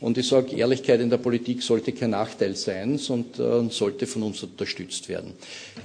[0.00, 4.24] Und ich sage, Ehrlichkeit in der Politik sollte kein Nachteil sein und äh, sollte von
[4.24, 5.32] uns unterstützt werden.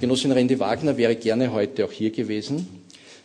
[0.00, 2.66] Genossin Rendi Wagner wäre gerne heute auch hier gewesen.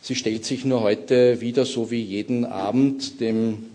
[0.02, 3.66] Sie stellt sich nur heute wieder so wie jeden Abend dem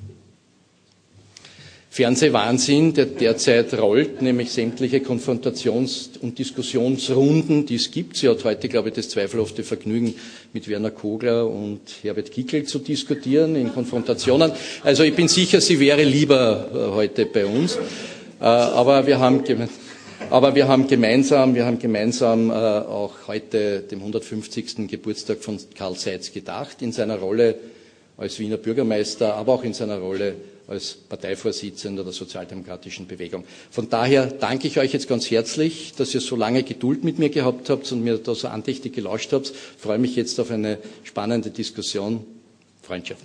[1.92, 8.16] Fernsehwahnsinn, der derzeit rollt, nämlich sämtliche Konfrontations- und Diskussionsrunden, die es gibt.
[8.16, 10.14] Sie hat heute, glaube ich, das zweifelhafte Vergnügen,
[10.54, 14.52] mit Werner Kogler und Herbert Kickel zu diskutieren in Konfrontationen.
[14.82, 17.76] Also ich bin sicher, sie wäre lieber äh, heute bei uns.
[17.76, 19.42] Äh, aber wir haben,
[20.30, 24.88] aber wir haben gemeinsam, wir haben gemeinsam äh, auch heute dem 150.
[24.88, 27.56] Geburtstag von Karl Seitz gedacht, in seiner Rolle
[28.16, 30.36] als Wiener Bürgermeister, aber auch in seiner Rolle
[30.68, 33.44] als Parteivorsitzender der Sozialdemokratischen Bewegung.
[33.70, 37.30] Von daher danke ich euch jetzt ganz herzlich, dass ihr so lange Geduld mit mir
[37.30, 39.50] gehabt habt und mir da so andächtig gelauscht habt.
[39.50, 42.24] Ich freue mich jetzt auf eine spannende Diskussion.
[42.82, 43.22] Freundschaft.